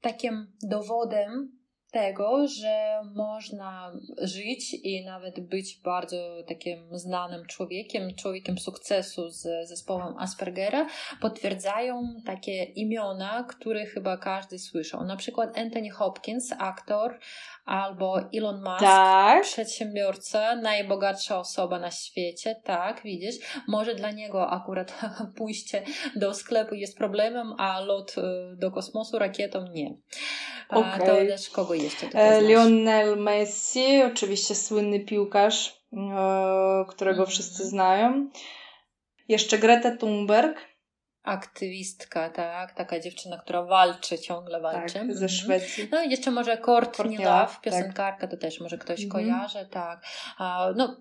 takim 0.00 0.52
dowodem 0.62 1.52
tego, 1.90 2.48
że 2.48 3.00
można 3.14 3.92
żyć 4.22 4.74
i 4.74 5.04
nawet 5.04 5.40
być 5.40 5.80
bardzo 5.84 6.16
takim 6.48 6.98
znanym 6.98 7.46
człowiekiem, 7.46 8.14
człowiekiem 8.14 8.58
sukcesu 8.58 9.30
z 9.30 9.68
zespołem 9.68 10.18
Aspergera, 10.18 10.86
potwierdzają 11.20 12.02
takie 12.26 12.64
imiona, 12.64 13.44
które 13.48 13.86
chyba 13.86 14.16
każdy 14.16 14.58
słyszał. 14.58 15.04
Na 15.04 15.16
przykład 15.16 15.58
Anthony 15.58 15.90
Hopkins, 15.90 16.52
aktor, 16.58 17.18
albo 17.64 18.20
Elon 18.34 18.62
Musk, 18.62 18.80
tak. 18.80 19.42
przedsiębiorca, 19.42 20.56
najbogatsza 20.56 21.38
osoba 21.38 21.78
na 21.78 21.90
świecie, 21.90 22.60
tak, 22.64 23.02
widzisz, 23.04 23.36
może 23.68 23.94
dla 23.94 24.10
niego 24.10 24.50
akurat 24.50 25.00
pójście 25.38 25.82
do 26.16 26.34
sklepu 26.34 26.74
jest 26.74 26.98
problemem, 26.98 27.54
a 27.58 27.80
lot 27.80 28.14
y, 28.18 28.22
do 28.56 28.70
kosmosu 28.70 29.18
rakietą 29.18 29.64
nie. 29.72 29.96
Okay. 30.68 30.98
To 30.98 31.06
też 31.06 31.50
kogo 31.50 31.74
jeszcze 31.78 32.06
tutaj 32.06 32.38
e, 32.38 32.40
Lionel 32.42 33.16
Messi, 33.16 34.02
oczywiście 34.02 34.54
słynny 34.54 35.00
piłkarz, 35.00 35.82
e, 35.92 36.84
którego 36.88 37.18
mm. 37.22 37.30
wszyscy 37.30 37.64
znają. 37.66 38.30
Jeszcze 39.28 39.58
Greta 39.58 39.96
Thunberg. 39.96 40.58
aktywistka, 41.22 42.30
tak, 42.30 42.72
taka 42.72 43.00
dziewczyna, 43.00 43.38
która 43.38 43.62
walczy, 43.62 44.18
ciągle 44.18 44.60
walczy. 44.60 44.94
Tak, 44.94 45.16
ze 45.16 45.28
Szwecji. 45.28 45.88
No 45.92 46.02
i 46.02 46.10
jeszcze 46.10 46.30
może 46.30 46.58
Courtney, 46.58 47.16
Love, 47.16 47.24
tak. 47.24 47.60
piosenkarka, 47.60 48.28
to 48.28 48.36
też 48.36 48.60
może 48.60 48.78
ktoś 48.78 49.04
Mhm. 49.04 49.10
kojarzy, 49.10 49.68
tak. 49.70 50.02
No, 50.76 50.96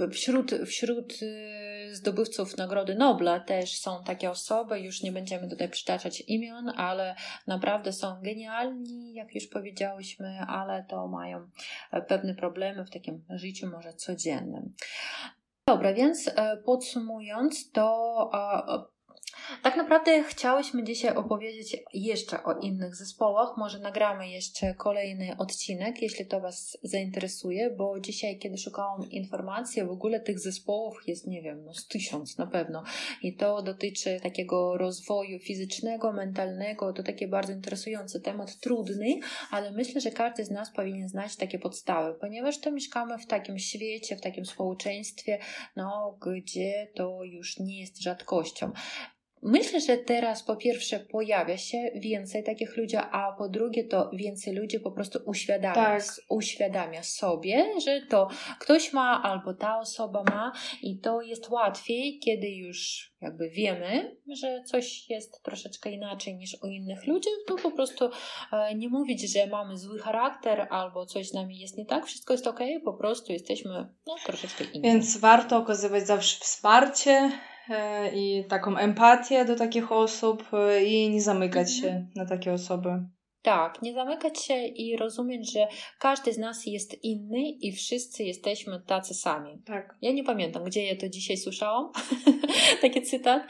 e, 0.00 0.08
wśród, 0.08 0.52
wśród 0.66 1.22
y, 1.22 1.73
zdobywców 1.94 2.56
Nagrody 2.56 2.94
Nobla 2.94 3.40
też 3.40 3.80
są 3.80 4.04
takie 4.04 4.30
osoby, 4.30 4.80
już 4.80 5.02
nie 5.02 5.12
będziemy 5.12 5.48
tutaj 5.48 5.68
przytaczać 5.68 6.20
imion, 6.20 6.68
ale 6.76 7.16
naprawdę 7.46 7.92
są 7.92 8.20
genialni, 8.22 9.14
jak 9.14 9.34
już 9.34 9.46
powiedziałyśmy, 9.46 10.38
ale 10.48 10.84
to 10.88 11.08
mają 11.08 11.48
e, 11.92 12.02
pewne 12.02 12.34
problemy 12.34 12.84
w 12.84 12.90
takim 12.90 13.24
życiu 13.30 13.70
może 13.70 13.94
codziennym. 13.94 14.74
Dobra, 15.68 15.94
więc 15.94 16.28
e, 16.28 16.56
podsumując, 16.56 17.70
to 17.70 18.30
tak 19.62 19.76
naprawdę 19.76 20.24
chciałyśmy 20.24 20.84
dzisiaj 20.84 21.16
opowiedzieć 21.16 21.76
jeszcze 21.94 22.44
o 22.44 22.58
innych 22.58 22.96
zespołach. 22.96 23.56
Może 23.56 23.78
nagramy 23.78 24.28
jeszcze 24.28 24.74
kolejny 24.74 25.36
odcinek, 25.38 26.02
jeśli 26.02 26.26
to 26.26 26.40
Was 26.40 26.78
zainteresuje, 26.82 27.70
bo 27.70 28.00
dzisiaj, 28.00 28.38
kiedy 28.38 28.58
szukałam 28.58 29.10
informacji, 29.10 29.84
w 29.84 29.90
ogóle 29.90 30.20
tych 30.20 30.40
zespołów 30.40 30.94
jest, 31.06 31.26
nie 31.26 31.42
wiem, 31.42 31.64
no 31.64 31.74
z 31.74 31.86
tysiąc 31.86 32.38
na 32.38 32.46
pewno. 32.46 32.82
I 33.22 33.36
to 33.36 33.62
dotyczy 33.62 34.20
takiego 34.22 34.76
rozwoju 34.76 35.38
fizycznego, 35.38 36.12
mentalnego. 36.12 36.92
To 36.92 37.02
taki 37.02 37.26
bardzo 37.26 37.52
interesujący 37.52 38.20
temat, 38.20 38.60
trudny, 38.60 39.18
ale 39.50 39.72
myślę, 39.72 40.00
że 40.00 40.10
każdy 40.10 40.44
z 40.44 40.50
nas 40.50 40.72
powinien 40.72 41.08
znać 41.08 41.36
takie 41.36 41.58
podstawy, 41.58 42.14
ponieważ 42.20 42.58
to 42.58 42.72
mieszkamy 42.72 43.18
w 43.18 43.26
takim 43.26 43.58
świecie, 43.58 44.16
w 44.16 44.20
takim 44.20 44.46
społeczeństwie, 44.46 45.38
no, 45.76 46.18
gdzie 46.20 46.88
to 46.94 47.24
już 47.24 47.58
nie 47.58 47.80
jest 47.80 48.02
rzadkością. 48.02 48.72
Myślę, 49.44 49.80
że 49.80 49.98
teraz 49.98 50.42
po 50.42 50.56
pierwsze 50.56 51.00
pojawia 51.00 51.56
się 51.58 51.78
więcej 51.94 52.44
takich 52.44 52.76
ludzi, 52.76 52.96
a 52.96 53.32
po 53.38 53.48
drugie 53.48 53.84
to 53.84 54.10
więcej 54.12 54.54
ludzi 54.54 54.80
po 54.80 54.90
prostu 54.92 55.18
uświadamia, 55.26 55.74
Tak. 55.74 56.02
uświadamia 56.28 57.02
sobie, 57.02 57.80
że 57.84 58.00
to 58.10 58.28
ktoś 58.60 58.92
ma 58.92 59.22
albo 59.22 59.54
ta 59.54 59.78
osoba 59.78 60.22
ma 60.22 60.52
i 60.82 60.98
to 61.00 61.20
jest 61.20 61.48
łatwiej, 61.48 62.18
kiedy 62.18 62.50
już 62.50 63.10
jakby 63.20 63.50
wiemy, 63.50 64.16
że 64.40 64.62
coś 64.66 65.10
jest 65.10 65.42
troszeczkę 65.42 65.90
inaczej 65.90 66.36
niż 66.36 66.56
u 66.62 66.66
innych 66.66 67.06
ludzi, 67.06 67.28
to 67.46 67.56
po 67.56 67.70
prostu 67.70 68.10
e, 68.52 68.74
nie 68.74 68.88
mówić, 68.88 69.32
że 69.32 69.46
mamy 69.46 69.78
zły 69.78 69.98
charakter 69.98 70.66
albo 70.70 71.06
coś 71.06 71.28
z 71.28 71.34
nami 71.34 71.58
jest 71.58 71.78
nie 71.78 71.86
tak, 71.86 72.06
wszystko 72.06 72.34
jest 72.34 72.46
ok, 72.46 72.60
po 72.84 72.92
prostu 72.92 73.32
jesteśmy 73.32 73.70
no, 74.06 74.16
troszeczkę 74.26 74.64
inni. 74.64 74.80
Więc 74.82 75.16
warto 75.16 75.56
okazywać 75.56 76.06
zawsze 76.06 76.40
wsparcie 76.40 77.30
i 78.14 78.44
taką 78.48 78.76
empatię 78.76 79.44
do 79.44 79.56
takich 79.56 79.92
osób 79.92 80.44
e, 80.52 80.84
i 80.84 81.10
nie 81.10 81.22
zamykać 81.22 81.76
Mhm. 81.76 81.80
się 81.82 82.06
na 82.16 82.26
takie 82.26 82.52
osoby. 82.52 83.04
Tak, 83.44 83.82
nie 83.82 83.94
zamykać 83.94 84.42
się 84.42 84.64
i 84.66 84.96
rozumieć, 84.96 85.52
że 85.52 85.66
każdy 85.98 86.32
z 86.32 86.38
nas 86.38 86.66
jest 86.66 87.04
inny 87.04 87.40
i 87.40 87.72
wszyscy 87.72 88.24
jesteśmy 88.24 88.80
tacy 88.86 89.14
sami. 89.14 89.62
Tak. 89.64 89.94
Ja 90.02 90.12
nie 90.12 90.24
pamiętam, 90.24 90.64
gdzie 90.64 90.86
ja 90.86 90.96
to 90.96 91.08
dzisiaj 91.08 91.36
słyszałam, 91.36 91.92
taki 92.82 93.02
cytat, 93.02 93.42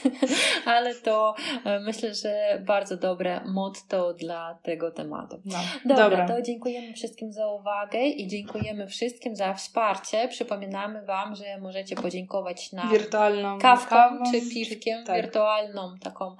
ale 0.74 0.94
to 0.94 1.34
e, 1.64 1.80
myślę, 1.80 2.14
że 2.14 2.62
bardzo 2.66 2.96
dobre 2.96 3.40
motto 3.44 4.14
dla 4.14 4.58
tego 4.62 4.90
tematu. 4.90 5.40
No. 5.44 5.58
Dobra, 5.84 6.10
Dobra. 6.10 6.28
to 6.28 6.42
dziękujemy 6.42 6.92
wszystkim 6.92 7.32
za 7.32 7.48
uwagę 7.48 8.06
i 8.06 8.28
dziękujemy 8.28 8.86
wszystkim 8.86 9.36
za 9.36 9.54
wsparcie. 9.54 10.28
Przypominamy 10.28 11.02
Wam, 11.02 11.34
że 11.34 11.60
możecie 11.60 11.96
podziękować 11.96 12.72
nam 12.72 12.90
Wirtualną 12.90 13.58
kawką 13.58 13.96
kawą, 13.96 14.32
czy 14.32 14.50
piwkiem, 14.50 15.04
tak. 15.04 15.22
wirtualną 15.22 15.98
taką 15.98 16.36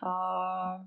a, 0.00 0.78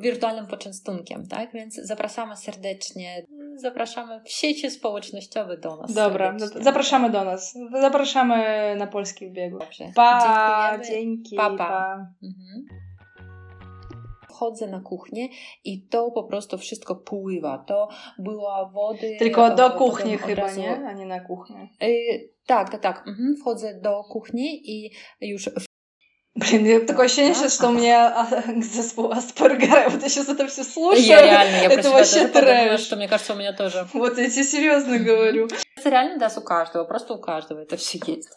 wirtualnym 0.00 0.46
poczęstunkiem, 0.46 1.09
tak? 1.30 1.52
Więc 1.52 1.74
zapraszamy 1.74 2.36
serdecznie, 2.36 3.26
zapraszamy 3.56 4.20
w 4.24 4.30
sieci 4.30 4.70
społecznościowe 4.70 5.56
do 5.56 5.76
nas. 5.76 5.92
Dobra, 5.92 6.32
no 6.32 6.38
serdecznie. 6.38 6.64
zapraszamy 6.64 7.10
do 7.10 7.24
nas. 7.24 7.54
Zapraszamy 7.80 8.36
na 8.76 8.86
polski 8.86 9.30
biegu. 9.30 9.58
Dobrze. 9.58 9.92
Pa, 9.94 10.70
Dziękujemy. 10.72 10.84
dzięki. 11.00 11.36
Pa, 11.36 11.50
pa. 11.50 11.56
pa. 11.56 12.06
Mhm. 12.22 12.64
Wchodzę 14.28 14.66
na 14.66 14.80
kuchnię 14.80 15.28
i 15.64 15.82
to 15.86 16.10
po 16.10 16.24
prostu 16.24 16.58
wszystko 16.58 16.96
pływa. 16.96 17.58
To 17.58 17.88
była 18.18 18.70
wody. 18.74 19.16
Tylko 19.18 19.54
do 19.54 19.70
kuchni 19.70 20.18
chyba, 20.18 20.42
razu- 20.42 20.60
nie? 20.60 20.86
A 20.86 20.92
nie 20.92 21.06
na 21.06 21.20
kuchnię. 21.20 21.68
Y, 21.82 22.30
tak, 22.46 22.70
tak, 22.70 22.80
tak. 22.82 23.08
Mhm. 23.08 23.36
Wchodzę 23.40 23.80
do 23.80 24.04
kuchni 24.04 24.70
i 24.70 24.90
już 25.20 25.50
Блин, 26.40 26.64
я 26.64 26.80
такое 26.80 27.04
ощущение 27.04 27.34
сейчас, 27.34 27.54
что 27.54 27.68
у 27.68 27.72
меня 27.72 28.26
Аспергера. 29.12 29.90
Вот 29.90 30.02
я 30.02 30.08
сейчас 30.08 30.26
это 30.28 30.46
все 30.46 30.64
слушаю. 30.64 31.04
Я 31.04 31.22
реально, 31.22 31.56
я 31.56 31.70
это 31.70 31.90
вообще 31.90 32.28
трэш. 32.28 32.80
что 32.80 32.96
мне 32.96 33.08
кажется, 33.08 33.34
у 33.34 33.36
меня 33.36 33.52
тоже. 33.52 33.86
Вот 33.92 34.16
я 34.16 34.30
тебе 34.30 34.44
серьезно 34.44 34.98
говорю. 34.98 35.48
Это 35.76 35.90
реально, 35.90 36.18
да, 36.18 36.30
у 36.34 36.40
каждого, 36.40 36.84
просто 36.84 37.12
у 37.12 37.18
каждого 37.18 37.60
это 37.60 37.76
все 37.76 38.00
есть. 38.06 38.30